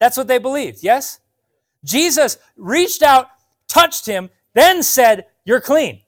That's 0.00 0.16
what 0.16 0.28
they 0.28 0.38
believed, 0.38 0.82
yes? 0.82 1.20
Jesus 1.84 2.38
reached 2.56 3.02
out, 3.02 3.28
touched 3.68 4.06
him, 4.06 4.30
then 4.54 4.82
said, 4.82 5.26
You're 5.44 5.60
clean. 5.60 6.00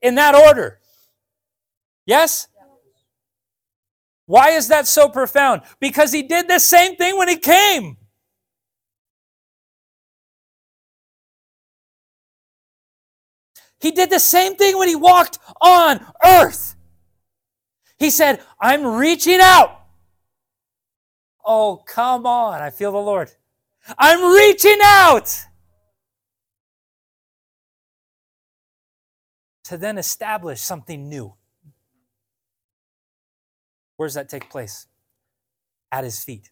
In 0.00 0.14
that 0.14 0.34
order. 0.34 0.78
Yes? 2.06 2.48
Why 4.26 4.50
is 4.50 4.68
that 4.68 4.86
so 4.86 5.08
profound? 5.08 5.62
Because 5.80 6.12
he 6.12 6.22
did 6.22 6.48
the 6.48 6.60
same 6.60 6.96
thing 6.96 7.18
when 7.18 7.28
he 7.28 7.36
came. 7.36 7.96
He 13.80 13.90
did 13.90 14.10
the 14.10 14.20
same 14.20 14.56
thing 14.56 14.76
when 14.78 14.88
he 14.88 14.94
walked 14.94 15.38
on 15.60 16.04
earth. 16.24 16.76
He 17.98 18.10
said, 18.10 18.42
I'm 18.60 18.86
reaching 18.86 19.40
out. 19.40 19.80
Oh, 21.44 21.82
come 21.86 22.26
on. 22.26 22.60
I 22.60 22.70
feel 22.70 22.92
the 22.92 22.98
Lord. 22.98 23.30
I'm 23.98 24.34
reaching 24.34 24.78
out 24.82 25.46
to 29.64 29.78
then 29.78 29.96
establish 29.96 30.60
something 30.60 31.08
new. 31.08 31.34
Where 33.96 34.06
does 34.06 34.14
that 34.14 34.28
take 34.28 34.50
place? 34.50 34.86
At 35.90 36.04
his 36.04 36.22
feet. 36.22 36.50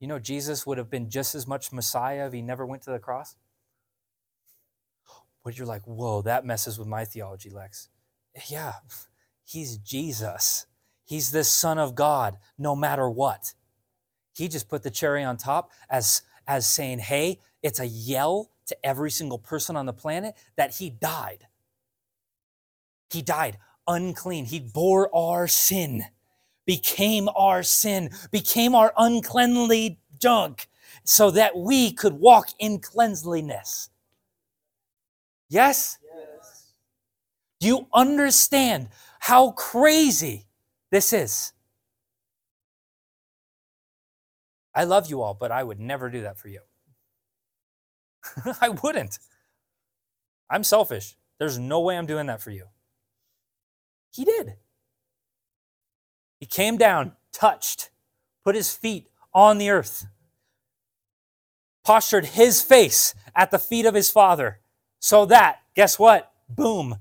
You 0.00 0.08
know, 0.08 0.18
Jesus 0.18 0.66
would 0.66 0.78
have 0.78 0.90
been 0.90 1.10
just 1.10 1.34
as 1.34 1.46
much 1.46 1.72
Messiah 1.72 2.26
if 2.26 2.32
he 2.32 2.40
never 2.40 2.64
went 2.64 2.82
to 2.82 2.90
the 2.90 2.98
cross 2.98 3.36
but 5.44 5.56
you're 5.56 5.66
like, 5.66 5.82
whoa, 5.82 6.22
that 6.22 6.44
messes 6.44 6.78
with 6.78 6.88
my 6.88 7.04
theology, 7.04 7.50
Lex. 7.50 7.88
Yeah, 8.48 8.74
he's 9.44 9.78
Jesus. 9.78 10.66
He's 11.04 11.30
the 11.30 11.44
Son 11.44 11.78
of 11.78 11.94
God, 11.94 12.38
no 12.56 12.76
matter 12.76 13.08
what. 13.08 13.54
He 14.34 14.48
just 14.48 14.68
put 14.68 14.82
the 14.82 14.90
cherry 14.90 15.24
on 15.24 15.36
top 15.36 15.72
as, 15.88 16.22
as 16.46 16.68
saying, 16.68 17.00
hey, 17.00 17.40
it's 17.62 17.80
a 17.80 17.86
yell 17.86 18.50
to 18.66 18.86
every 18.86 19.10
single 19.10 19.38
person 19.38 19.76
on 19.76 19.86
the 19.86 19.92
planet 19.92 20.36
that 20.56 20.76
he 20.76 20.88
died. 20.88 21.46
He 23.10 23.22
died 23.22 23.58
unclean. 23.90 24.44
He 24.44 24.60
bore 24.60 25.14
our 25.14 25.48
sin, 25.48 26.04
became 26.64 27.28
our 27.34 27.62
sin, 27.62 28.10
became 28.30 28.74
our 28.74 28.92
uncleanly 28.96 29.98
junk, 30.20 30.68
so 31.04 31.30
that 31.32 31.56
we 31.56 31.92
could 31.92 32.14
walk 32.14 32.48
in 32.58 32.78
cleanliness. 32.78 33.90
Yes? 35.50 35.98
Do 37.60 37.66
you 37.66 37.86
understand 37.92 38.88
how 39.18 39.50
crazy 39.50 40.46
this 40.90 41.12
is? 41.12 41.52
I 44.74 44.84
love 44.84 45.10
you 45.10 45.20
all, 45.20 45.34
but 45.34 45.50
I 45.52 45.62
would 45.62 45.80
never 45.80 46.08
do 46.08 46.22
that 46.22 46.38
for 46.38 46.48
you. 46.48 46.60
I 48.60 48.70
wouldn't. 48.70 49.18
I'm 50.48 50.64
selfish. 50.64 51.16
There's 51.38 51.58
no 51.58 51.80
way 51.80 51.98
I'm 51.98 52.06
doing 52.06 52.26
that 52.26 52.40
for 52.40 52.50
you. 52.50 52.66
He 54.12 54.24
did. 54.24 54.54
He 56.38 56.46
came 56.46 56.76
down, 56.78 57.12
touched, 57.32 57.90
put 58.44 58.54
his 58.54 58.74
feet 58.74 59.08
on 59.34 59.58
the 59.58 59.70
earth, 59.70 60.06
postured 61.84 62.26
his 62.26 62.62
face 62.62 63.14
at 63.34 63.50
the 63.50 63.58
feet 63.58 63.86
of 63.86 63.94
his 63.94 64.10
father, 64.10 64.60
so 65.00 65.26
that, 65.26 65.60
guess 65.74 65.98
what? 65.98 66.32
Boom, 66.48 66.96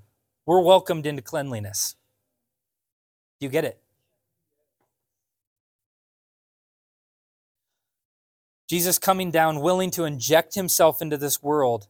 we're 0.45 0.61
welcomed 0.61 1.05
into 1.05 1.21
cleanliness. 1.21 1.95
You 3.39 3.49
get 3.49 3.65
it? 3.65 3.79
Jesus 8.69 8.99
coming 8.99 9.31
down, 9.31 9.61
willing 9.61 9.91
to 9.91 10.05
inject 10.05 10.55
himself 10.55 11.01
into 11.01 11.17
this 11.17 11.41
world, 11.41 11.87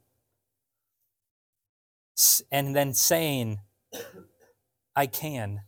and 2.52 2.76
then 2.76 2.94
saying, 2.94 3.60
I 4.96 5.06
can 5.06 5.62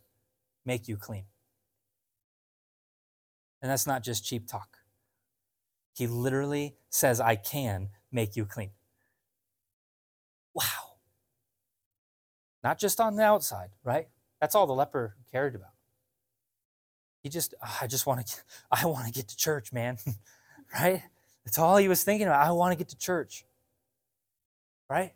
make 0.66 0.88
you 0.88 0.98
clean. 0.98 1.26
And 3.62 3.70
that's 3.70 3.86
not 3.86 4.04
just 4.04 4.26
cheap 4.26 4.48
talk. 4.48 4.78
He 5.94 6.08
literally 6.08 6.76
says, 6.90 7.20
I 7.20 7.36
can 7.36 7.90
make 8.12 8.36
you 8.36 8.46
clean. 8.46 8.72
Wow. 10.54 10.64
Not 12.64 12.80
just 12.80 13.00
on 13.02 13.16
the 13.16 13.24
outside, 13.24 13.70
right? 13.84 14.08
That's 14.42 14.56
all 14.56 14.68
the 14.68 14.74
leper 14.74 15.16
cared 15.32 15.56
about. 15.56 15.72
He 17.24 17.30
just, 17.30 17.54
oh, 17.64 17.78
I 17.82 17.88
just 17.88 18.08
want 18.08 18.26
to, 18.28 18.38
I 18.72 18.86
want 18.88 19.08
to 19.08 19.14
get 19.14 19.30
to 19.30 19.38
church, 19.38 19.74
man. 19.74 19.98
right? 20.74 21.04
That's 21.46 21.58
all 21.60 21.78
he 21.78 21.88
was 21.88 22.04
thinking 22.04 22.28
about. 22.28 22.46
I 22.46 22.52
want 22.52 22.74
to 22.74 22.78
get 22.78 22.90
to 22.90 22.98
church. 22.98 23.46
Right? 24.90 25.14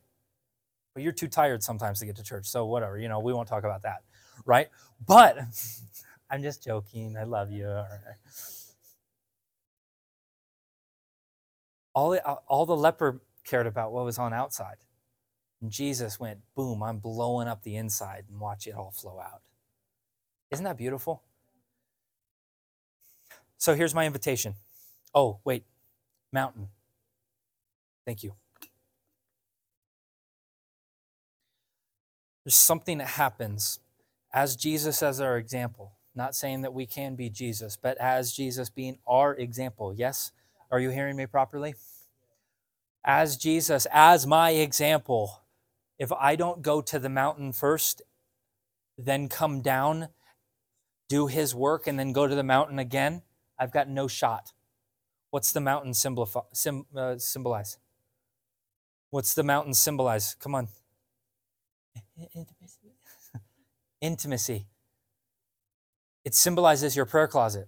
But 0.93 1.03
you're 1.03 1.13
too 1.13 1.27
tired 1.27 1.63
sometimes 1.63 1.99
to 1.99 2.05
get 2.05 2.15
to 2.17 2.23
church. 2.23 2.47
So 2.47 2.65
whatever, 2.65 2.97
you 2.99 3.09
know, 3.09 3.19
we 3.19 3.33
won't 3.33 3.47
talk 3.49 3.63
about 3.63 3.83
that. 3.83 4.03
right? 4.45 4.69
But 5.05 5.37
I'm 6.31 6.41
just 6.43 6.63
joking. 6.63 7.17
I 7.17 7.23
love 7.23 7.51
you. 7.51 7.67
All 7.67 7.75
right. 7.75 8.17
All 11.93 12.09
the, 12.11 12.23
all 12.47 12.65
the 12.65 12.75
leper 12.77 13.21
cared 13.45 13.67
about 13.67 13.91
what 13.93 14.05
was 14.05 14.17
on 14.19 14.33
outside. 14.33 14.77
And 15.65 15.71
Jesus 15.71 16.19
went, 16.19 16.41
boom, 16.55 16.83
I'm 16.83 16.99
blowing 16.99 17.47
up 17.47 17.63
the 17.63 17.75
inside 17.75 18.25
and 18.29 18.39
watch 18.39 18.67
it 18.67 18.75
all 18.75 18.91
flow 18.91 19.19
out. 19.19 19.41
Isn't 20.51 20.63
that 20.63 20.77
beautiful? 20.77 21.23
So 23.57 23.73
here's 23.73 23.95
my 23.95 24.05
invitation. 24.05 24.53
Oh, 25.15 25.39
wait, 25.43 25.63
mountain. 26.31 26.67
Thank 28.05 28.21
you. 28.21 28.33
There's 32.43 32.53
something 32.53 32.99
that 32.99 33.07
happens 33.07 33.79
as 34.31 34.55
Jesus 34.55 35.01
as 35.01 35.19
our 35.19 35.39
example. 35.39 35.93
Not 36.13 36.35
saying 36.35 36.61
that 36.61 36.75
we 36.75 36.85
can 36.85 37.15
be 37.15 37.31
Jesus, 37.31 37.75
but 37.75 37.97
as 37.97 38.31
Jesus 38.33 38.69
being 38.69 38.99
our 39.07 39.33
example. 39.33 39.95
Yes? 39.95 40.31
Are 40.69 40.79
you 40.79 40.91
hearing 40.91 41.15
me 41.15 41.25
properly? 41.25 41.73
As 43.03 43.35
Jesus, 43.35 43.87
as 43.91 44.27
my 44.27 44.51
example, 44.51 45.41
if 45.97 46.11
I 46.11 46.35
don't 46.35 46.61
go 46.61 46.81
to 46.81 46.99
the 46.99 47.09
mountain 47.09 47.53
first, 47.53 48.01
then 48.97 49.29
come 49.29 49.61
down, 49.61 50.09
do 51.09 51.27
his 51.27 51.55
work, 51.55 51.87
and 51.87 51.97
then 51.99 52.13
go 52.13 52.27
to 52.27 52.35
the 52.35 52.43
mountain 52.43 52.79
again, 52.79 53.21
I've 53.59 53.71
got 53.71 53.89
no 53.89 54.07
shot. 54.07 54.53
What's 55.31 55.51
the 55.51 55.61
mountain 55.61 55.93
sim, 55.93 56.85
uh, 56.95 57.17
symbolize? 57.17 57.77
What's 59.09 59.33
the 59.33 59.43
mountain 59.43 59.73
symbolize? 59.73 60.35
Come 60.39 60.55
on. 60.55 60.67
Intimacy. 62.17 62.95
Intimacy. 64.01 64.67
It 66.23 66.33
symbolizes 66.33 66.95
your 66.95 67.05
prayer 67.05 67.27
closet. 67.27 67.67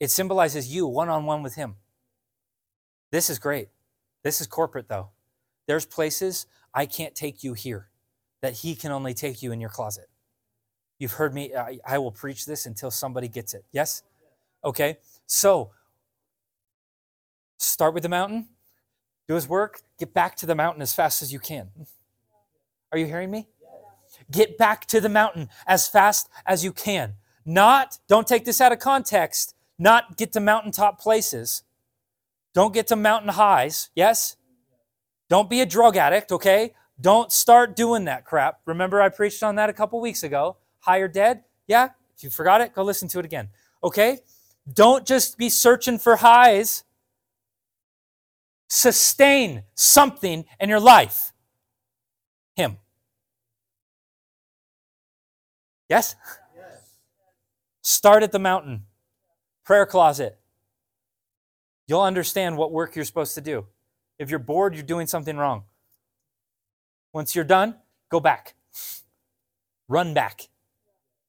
It 0.00 0.10
symbolizes 0.10 0.74
you 0.74 0.86
one 0.86 1.08
on 1.08 1.26
one 1.26 1.42
with 1.42 1.54
Him. 1.54 1.76
This 3.12 3.30
is 3.30 3.38
great. 3.38 3.68
This 4.24 4.40
is 4.40 4.46
corporate, 4.46 4.88
though. 4.88 5.10
There's 5.66 5.86
places 5.86 6.46
I 6.74 6.86
can't 6.86 7.14
take 7.14 7.44
you 7.44 7.52
here, 7.54 7.88
that 8.40 8.54
He 8.54 8.74
can 8.74 8.92
only 8.92 9.14
take 9.14 9.42
you 9.42 9.52
in 9.52 9.60
your 9.60 9.70
closet. 9.70 10.08
You've 10.98 11.12
heard 11.12 11.34
me, 11.34 11.54
I, 11.54 11.78
I 11.86 11.98
will 11.98 12.12
preach 12.12 12.46
this 12.46 12.66
until 12.66 12.90
somebody 12.90 13.28
gets 13.28 13.54
it. 13.54 13.64
Yes? 13.72 14.02
Okay? 14.64 14.98
So, 15.26 15.72
start 17.58 17.94
with 17.94 18.02
the 18.02 18.08
mountain, 18.08 18.48
do 19.28 19.34
His 19.34 19.48
work, 19.48 19.82
get 19.98 20.14
back 20.14 20.36
to 20.36 20.46
the 20.46 20.54
mountain 20.54 20.82
as 20.82 20.94
fast 20.94 21.22
as 21.22 21.32
you 21.32 21.38
can. 21.38 21.70
Are 22.92 22.98
you 22.98 23.06
hearing 23.06 23.30
me? 23.30 23.48
Get 24.30 24.58
back 24.58 24.86
to 24.86 25.00
the 25.00 25.08
mountain 25.08 25.48
as 25.66 25.88
fast 25.88 26.28
as 26.46 26.64
you 26.64 26.72
can. 26.72 27.14
Not, 27.44 27.98
don't 28.08 28.26
take 28.26 28.44
this 28.44 28.60
out 28.60 28.72
of 28.72 28.78
context, 28.78 29.54
not 29.78 30.16
get 30.16 30.32
to 30.32 30.40
mountaintop 30.40 31.00
places. 31.00 31.62
Don't 32.54 32.74
get 32.74 32.86
to 32.88 32.96
mountain 32.96 33.30
highs, 33.30 33.90
yes? 33.96 34.36
Don't 35.32 35.48
be 35.48 35.62
a 35.62 35.66
drug 35.66 35.96
addict, 35.96 36.30
okay? 36.30 36.74
Don't 37.00 37.32
start 37.32 37.74
doing 37.74 38.04
that 38.04 38.26
crap. 38.26 38.60
Remember, 38.66 39.00
I 39.00 39.08
preached 39.08 39.42
on 39.42 39.54
that 39.54 39.70
a 39.70 39.72
couple 39.72 39.98
weeks 39.98 40.24
ago. 40.24 40.58
High 40.80 40.98
or 40.98 41.08
dead? 41.08 41.44
Yeah? 41.66 41.88
If 42.14 42.22
you 42.22 42.28
forgot 42.28 42.60
it, 42.60 42.74
go 42.74 42.82
listen 42.82 43.08
to 43.08 43.18
it 43.18 43.24
again. 43.24 43.48
Okay? 43.82 44.18
Don't 44.70 45.06
just 45.06 45.38
be 45.38 45.48
searching 45.48 45.98
for 45.98 46.16
highs. 46.16 46.84
Sustain 48.68 49.62
something 49.74 50.44
in 50.60 50.68
your 50.68 50.80
life. 50.80 51.32
Him. 52.54 52.76
Yes? 55.88 56.14
yes? 56.54 56.90
Start 57.80 58.22
at 58.22 58.32
the 58.32 58.38
mountain, 58.38 58.82
prayer 59.64 59.86
closet. 59.86 60.38
You'll 61.88 62.02
understand 62.02 62.58
what 62.58 62.70
work 62.70 62.94
you're 62.94 63.06
supposed 63.06 63.34
to 63.36 63.40
do. 63.40 63.66
If 64.22 64.30
you're 64.30 64.38
bored, 64.38 64.74
you're 64.74 64.84
doing 64.84 65.08
something 65.08 65.36
wrong. 65.36 65.64
Once 67.12 67.34
you're 67.34 67.44
done, 67.44 67.74
go 68.08 68.20
back. 68.20 68.54
Run 69.88 70.14
back. 70.14 70.48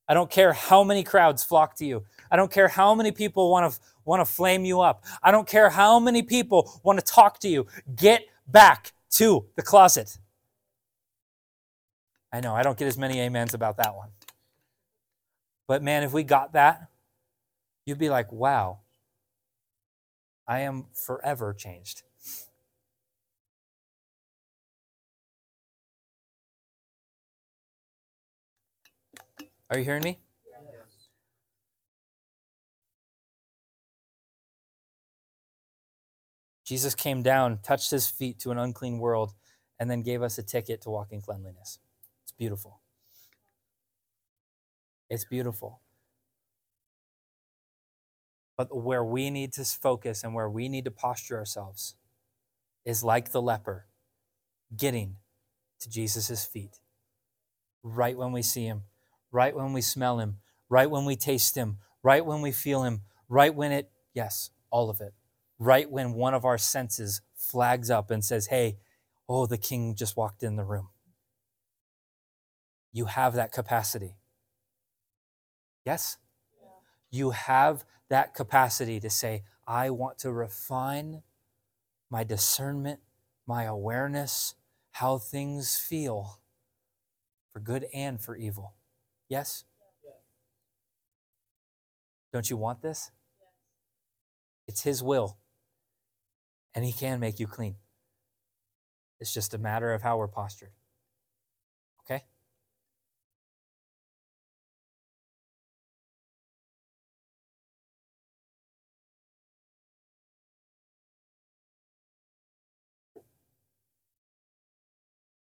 I 0.08 0.14
don't 0.14 0.30
care 0.30 0.54
how 0.54 0.84
many 0.84 1.04
crowds 1.04 1.44
flock 1.44 1.76
to 1.78 1.86
you. 1.86 2.04
I 2.30 2.36
don't 2.36 2.52
care 2.52 2.68
how 2.68 2.94
many 2.94 3.12
people 3.12 3.50
want 3.50 3.74
to 3.74 3.80
want 4.06 4.20
to 4.20 4.26
flame 4.26 4.64
you 4.64 4.82
up. 4.82 5.04
I 5.24 5.32
don't 5.32 5.48
care 5.48 5.70
how 5.70 6.00
many 6.00 6.22
people 6.22 6.80
want 6.84 7.00
to 7.00 7.06
talk 7.06 7.39
to 7.39 7.48
you. 7.48 7.66
Get 7.96 8.26
back 8.48 8.94
to 9.12 9.46
the 9.56 9.62
closet. 9.62 10.20
I 12.32 12.41
know 12.41 12.54
I 12.54 12.62
don't 12.62 12.78
get 12.78 12.88
as 12.88 12.98
many 12.98 13.26
amens 13.26 13.54
about 13.54 13.78
that 13.78 13.96
one. 13.96 14.10
But 15.68 15.82
man, 15.82 16.04
if 16.04 16.14
we 16.14 16.24
got 16.24 16.54
that, 16.54 16.89
you'd 17.86 17.98
be 17.98 18.10
like, 18.10 18.32
wow, 18.32 18.80
I 20.48 20.60
am 20.60 20.86
forever 20.94 21.54
changed. 21.54 22.04
Are 29.74 29.80
you 29.80 29.86
hearing 29.86 30.04
me? 30.04 30.20
Yes. 30.46 31.08
Jesus 36.64 36.94
came 36.94 37.24
down, 37.24 37.58
touched 37.64 37.90
his 37.90 38.08
feet 38.08 38.38
to 38.42 38.52
an 38.52 38.60
unclean 38.60 39.00
world, 39.00 39.34
and 39.80 39.90
then 39.90 40.04
gave 40.04 40.22
us 40.22 40.38
a 40.38 40.44
ticket 40.44 40.84
to 40.84 40.92
walk 40.92 41.12
in 41.12 41.22
cleanliness. 41.22 41.80
It's 42.22 42.32
beautiful. 42.32 42.82
It's 45.10 45.26
beautiful. 45.26 45.82
But 48.56 48.78
where 48.78 49.04
we 49.04 49.32
need 49.32 49.54
to 49.54 49.66
focus 49.66 50.24
and 50.24 50.36
where 50.36 50.52
we 50.52 50.70
need 50.70 50.86
to 50.86 50.92
posture 50.92 51.40
ourselves 51.40 51.96
is 52.86 53.04
like 53.04 53.32
the 53.32 53.42
leper, 53.42 53.88
getting 54.78 55.16
to 55.80 55.90
Jesus' 55.90 56.46
feet 56.46 56.78
right 57.82 58.16
when 58.16 58.32
we 58.32 58.44
see 58.44 58.66
him, 58.66 58.84
right 59.34 59.56
when 59.56 59.74
we 59.74 59.82
smell 59.82 60.20
him, 60.20 60.38
right 60.70 60.90
when 60.90 61.04
we 61.04 61.18
taste 61.18 61.58
him, 61.58 61.80
right 62.04 62.26
when 62.26 62.42
we 62.42 62.52
feel 62.52 62.84
him, 62.84 63.02
right 63.28 63.54
when 63.54 63.72
it, 63.74 63.90
yes, 64.14 64.52
all 64.70 64.90
of 64.90 65.02
it, 65.02 65.14
right 65.60 65.90
when 65.92 66.14
one 66.14 66.34
of 66.34 66.46
our 66.46 66.58
senses 66.58 67.22
flags 67.36 67.90
up 67.90 68.12
and 68.12 68.24
says, 68.24 68.48
hey, 68.48 68.78
oh, 69.28 69.46
the 69.46 69.58
king 69.58 69.96
just 69.96 70.16
walked 70.16 70.44
in 70.44 70.56
the 70.56 70.64
room. 70.64 70.90
You 72.92 73.06
have 73.06 73.34
that 73.34 73.52
capacity. 73.52 74.18
Yes? 75.84 76.18
Yeah. 76.62 76.70
You 77.10 77.32
have 77.32 77.86
that 78.10 78.36
capacity 78.36 79.00
to 79.00 79.10
say, 79.10 79.44
I 79.68 79.90
want 79.90 80.20
to 80.20 80.32
refine 80.32 81.24
my 82.10 82.24
discernment, 82.24 83.00
my 83.48 83.64
awareness, 83.64 84.54
how 84.92 85.18
things 85.18 85.76
feel 85.76 86.40
for 87.52 87.60
good 87.60 87.88
and 87.94 88.22
for 88.22 88.36
evil. 88.36 88.76
Yes? 89.30 89.64
Don't 92.32 92.50
you 92.50 92.58
want 92.58 92.82
this? 92.82 93.12
It's 94.68 94.82
His 94.82 95.04
will, 95.04 95.38
and 96.74 96.86
He 96.86 96.92
can 96.94 97.20
make 97.20 97.40
you 97.40 97.48
clean. 97.48 97.76
It's 99.20 99.34
just 99.34 99.54
a 99.54 99.58
matter 99.58 99.94
of 99.94 100.02
how 100.02 100.18
we're 100.18 100.28
postured. 100.28 100.72
Okay? 102.06 102.24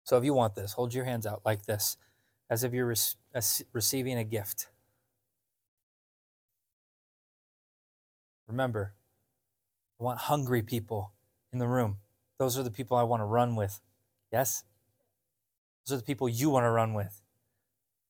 So 0.05 0.19
if 0.19 0.25
you 0.25 0.35
want 0.35 0.55
this, 0.55 0.73
hold 0.73 0.93
your 0.93 1.05
hands 1.05 1.27
out 1.27 1.43
like 1.45 1.65
this, 1.65 1.97
as 2.51 2.64
if 2.64 2.72
you're 2.72 2.95
receiving 3.72 4.18
a 4.18 4.24
gift. 4.24 4.68
Remember, 8.47 8.95
I 10.01 10.05
want 10.05 10.20
hungry 10.20 10.62
people 10.62 11.12
in 11.53 11.59
the 11.59 11.68
room. 11.68 11.99
Those 12.38 12.59
are 12.59 12.62
the 12.62 12.70
people 12.70 12.97
I 12.97 13.03
want 13.03 13.20
to 13.20 13.24
run 13.24 13.57
with. 13.57 13.80
Yes? 14.32 14.64
Those 15.86 15.95
are 15.95 16.01
the 16.01 16.07
people 16.07 16.28
you 16.28 16.51
want 16.51 16.64
to 16.64 16.70
run 16.70 16.95
with. 16.95 17.22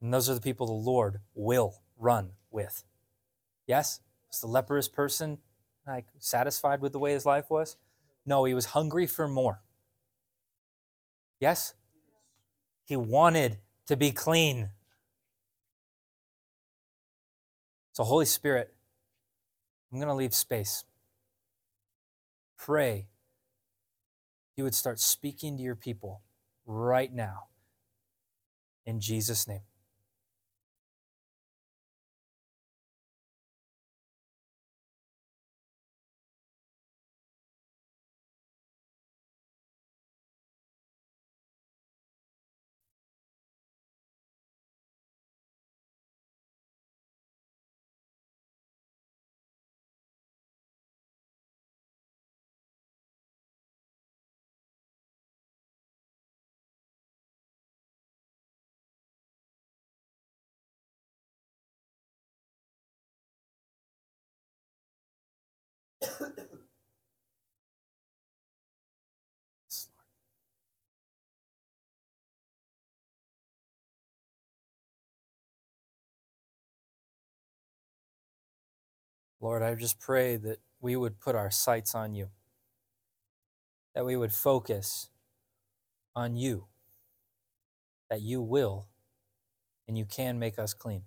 And 0.01 0.13
those 0.13 0.29
are 0.29 0.35
the 0.35 0.41
people 0.41 0.67
the 0.67 0.73
Lord 0.73 1.21
will 1.35 1.83
run 1.97 2.33
with. 2.51 2.85
Yes? 3.67 4.01
Was 4.31 4.41
the 4.41 4.47
leprous 4.47 4.89
person 4.89 5.39
like 5.87 6.07
satisfied 6.19 6.81
with 6.81 6.93
the 6.93 6.99
way 6.99 7.13
his 7.13 7.27
life 7.27 7.51
was? 7.51 7.77
No, 8.27 8.45
he 8.45 8.55
was 8.55 8.67
hungry 8.67 9.07
for 9.07 9.29
more. 9.29 9.63
Yes? 11.41 11.75
He 12.85 12.97
wanted 12.97 13.59
to 13.87 13.97
be 13.97 14.11
clean. 14.11 14.71
So, 17.93 18.05
Holy 18.05 18.27
Spirit, 18.27 18.75
I'm 19.93 19.99
going 19.99 20.09
to 20.09 20.15
leave 20.15 20.35
space. 20.35 20.85
Pray 22.59 23.09
you 24.57 24.65
would 24.65 24.75
start 24.75 25.01
speaking 25.01 25.57
to 25.57 25.63
your 25.63 25.75
people 25.75 26.23
right 26.67 27.13
now. 27.13 27.45
In 28.87 29.01
Jesus' 29.01 29.49
name. 29.49 29.63
Lord, 79.45 79.61
I 79.63 79.75
just 79.75 80.01
pray 80.01 80.39
that 80.39 80.61
we 80.81 80.97
would 80.97 81.21
put 81.21 81.35
our 81.35 81.51
sights 81.51 81.95
on 81.95 82.15
you, 82.15 82.31
that 83.95 84.07
we 84.07 84.17
would 84.17 84.33
focus 84.33 85.11
on 86.17 86.35
you, 86.35 86.65
that 88.09 88.23
you 88.23 88.41
will 88.41 88.89
and 89.87 89.99
you 89.99 90.07
can 90.07 90.39
make 90.39 90.59
us 90.59 90.73
clean. 90.73 91.03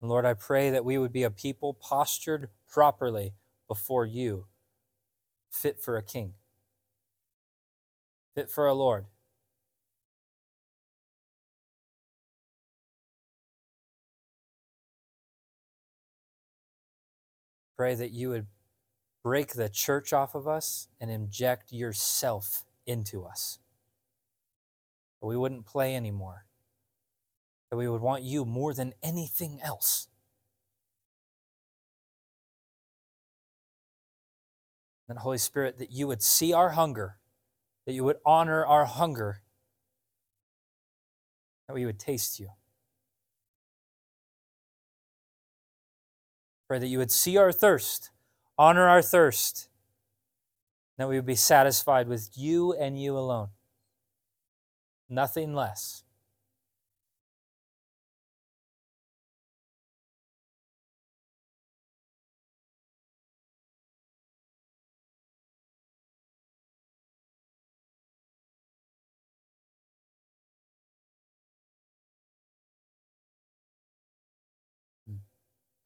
Lord, 0.00 0.26
I 0.26 0.34
pray 0.34 0.70
that 0.70 0.84
we 0.84 0.98
would 0.98 1.12
be 1.12 1.22
a 1.22 1.30
people 1.30 1.74
postured 1.74 2.48
properly 2.68 3.34
before 3.68 4.04
you, 4.04 4.46
fit 5.52 5.80
for 5.80 5.96
a 5.96 6.02
king, 6.02 6.32
fit 8.34 8.50
for 8.50 8.66
a 8.66 8.74
Lord. 8.74 9.06
Pray 17.76 17.94
that 17.94 18.12
you 18.12 18.30
would 18.30 18.46
break 19.22 19.54
the 19.54 19.68
church 19.68 20.12
off 20.12 20.34
of 20.34 20.46
us 20.46 20.88
and 21.00 21.10
inject 21.10 21.72
yourself 21.72 22.64
into 22.86 23.24
us. 23.24 23.58
That 25.20 25.26
we 25.26 25.36
wouldn't 25.36 25.66
play 25.66 25.96
anymore. 25.96 26.46
That 27.70 27.76
we 27.76 27.88
would 27.88 28.02
want 28.02 28.22
you 28.22 28.44
more 28.44 28.74
than 28.74 28.94
anything 29.02 29.60
else. 29.62 30.08
And 35.08 35.18
Holy 35.18 35.38
Spirit, 35.38 35.78
that 35.78 35.90
you 35.90 36.06
would 36.06 36.22
see 36.22 36.52
our 36.52 36.70
hunger, 36.70 37.18
that 37.86 37.92
you 37.92 38.04
would 38.04 38.16
honor 38.24 38.64
our 38.64 38.86
hunger, 38.86 39.42
that 41.68 41.74
we 41.74 41.84
would 41.84 41.98
taste 41.98 42.38
you. 42.40 42.50
Pray 46.68 46.78
that 46.78 46.86
you 46.86 46.98
would 46.98 47.12
see 47.12 47.36
our 47.36 47.52
thirst, 47.52 48.10
honor 48.56 48.88
our 48.88 49.02
thirst, 49.02 49.68
that 50.96 51.08
we 51.08 51.16
would 51.16 51.26
be 51.26 51.34
satisfied 51.34 52.08
with 52.08 52.30
you 52.36 52.72
and 52.72 53.00
you 53.00 53.18
alone. 53.18 53.48
Nothing 55.08 55.54
less. 55.54 56.03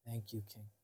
Thank 0.09 0.33
you, 0.33 0.43
King. 0.53 0.78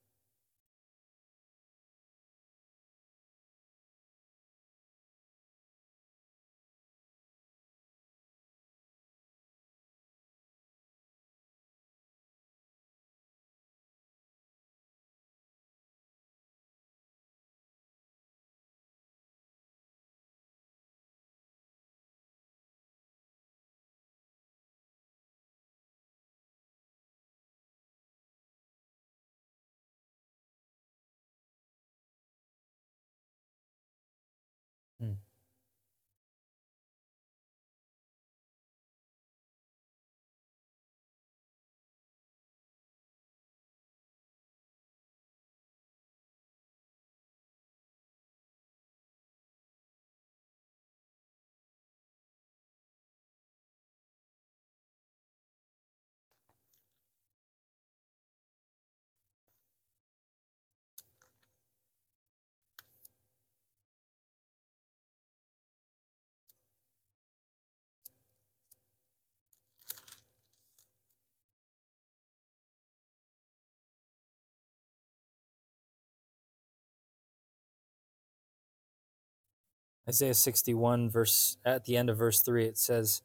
Isaiah 80.08 80.34
61, 80.34 81.08
verse 81.08 81.56
at 81.64 81.84
the 81.84 81.96
end 81.96 82.10
of 82.10 82.18
verse 82.18 82.40
3, 82.40 82.66
it 82.66 82.78
says 82.78 83.22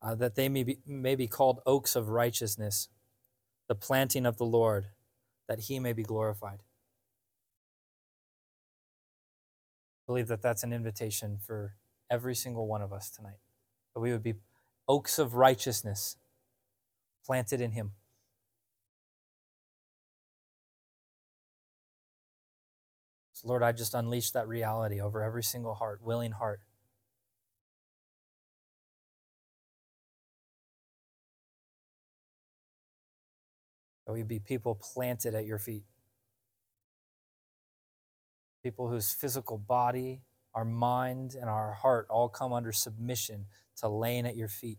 uh, 0.00 0.14
that 0.14 0.34
they 0.34 0.48
may 0.48 0.64
be, 0.64 0.78
may 0.86 1.14
be 1.14 1.26
called 1.26 1.60
oaks 1.66 1.94
of 1.94 2.08
righteousness, 2.08 2.88
the 3.68 3.74
planting 3.74 4.24
of 4.24 4.38
the 4.38 4.44
Lord, 4.44 4.86
that 5.48 5.60
he 5.60 5.78
may 5.78 5.92
be 5.92 6.02
glorified. 6.02 6.60
I 10.02 10.06
believe 10.06 10.28
that 10.28 10.42
that's 10.42 10.62
an 10.64 10.72
invitation 10.72 11.38
for 11.44 11.74
every 12.10 12.34
single 12.34 12.66
one 12.66 12.82
of 12.82 12.92
us 12.92 13.10
tonight, 13.10 13.38
that 13.94 14.00
we 14.00 14.12
would 14.12 14.22
be 14.22 14.34
oaks 14.88 15.18
of 15.18 15.34
righteousness 15.34 16.16
planted 17.24 17.60
in 17.60 17.72
him. 17.72 17.92
So, 23.42 23.48
Lord, 23.48 23.62
I 23.62 23.72
just 23.72 23.94
unleash 23.94 24.30
that 24.32 24.46
reality 24.46 25.00
over 25.00 25.22
every 25.22 25.42
single 25.42 25.74
heart, 25.74 26.00
willing 26.02 26.32
heart. 26.32 26.60
That 34.06 34.12
we 34.12 34.22
be 34.22 34.38
people 34.38 34.76
planted 34.80 35.34
at 35.34 35.44
your 35.44 35.58
feet. 35.58 35.84
People 38.62 38.88
whose 38.88 39.12
physical 39.12 39.58
body, 39.58 40.22
our 40.54 40.64
mind, 40.64 41.34
and 41.34 41.50
our 41.50 41.72
heart 41.72 42.06
all 42.10 42.28
come 42.28 42.52
under 42.52 42.72
submission 42.72 43.46
to 43.76 43.88
laying 43.88 44.26
at 44.26 44.36
your 44.36 44.48
feet. 44.48 44.78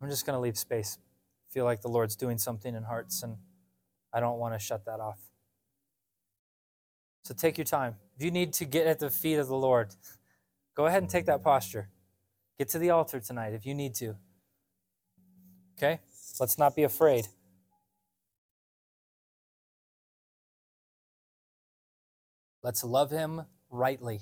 I'm 0.00 0.08
just 0.08 0.24
going 0.24 0.36
to 0.36 0.40
leave 0.40 0.56
space. 0.56 0.98
feel 1.50 1.64
like 1.64 1.82
the 1.82 1.88
Lord's 1.88 2.16
doing 2.16 2.38
something 2.38 2.74
in 2.74 2.84
hearts, 2.84 3.22
and 3.22 3.36
I 4.12 4.20
don't 4.20 4.38
want 4.38 4.54
to 4.54 4.58
shut 4.58 4.84
that 4.86 5.00
off. 5.00 5.18
So 7.24 7.34
take 7.34 7.58
your 7.58 7.64
time. 7.64 7.96
If 8.16 8.24
you 8.24 8.30
need 8.30 8.52
to 8.54 8.64
get 8.64 8.86
at 8.86 8.98
the 8.98 9.10
feet 9.10 9.36
of 9.36 9.48
the 9.48 9.56
Lord, 9.56 9.94
go 10.74 10.86
ahead 10.86 11.02
and 11.02 11.10
take 11.10 11.26
that 11.26 11.42
posture. 11.42 11.88
Get 12.58 12.68
to 12.70 12.78
the 12.78 12.90
altar 12.90 13.20
tonight 13.20 13.52
if 13.52 13.66
you 13.66 13.74
need 13.74 13.94
to. 13.96 14.16
Okay? 15.76 16.00
Let's 16.38 16.58
not 16.58 16.74
be 16.74 16.82
afraid. 16.82 17.26
Let's 22.62 22.84
love 22.84 23.10
him 23.10 23.42
rightly. 23.70 24.20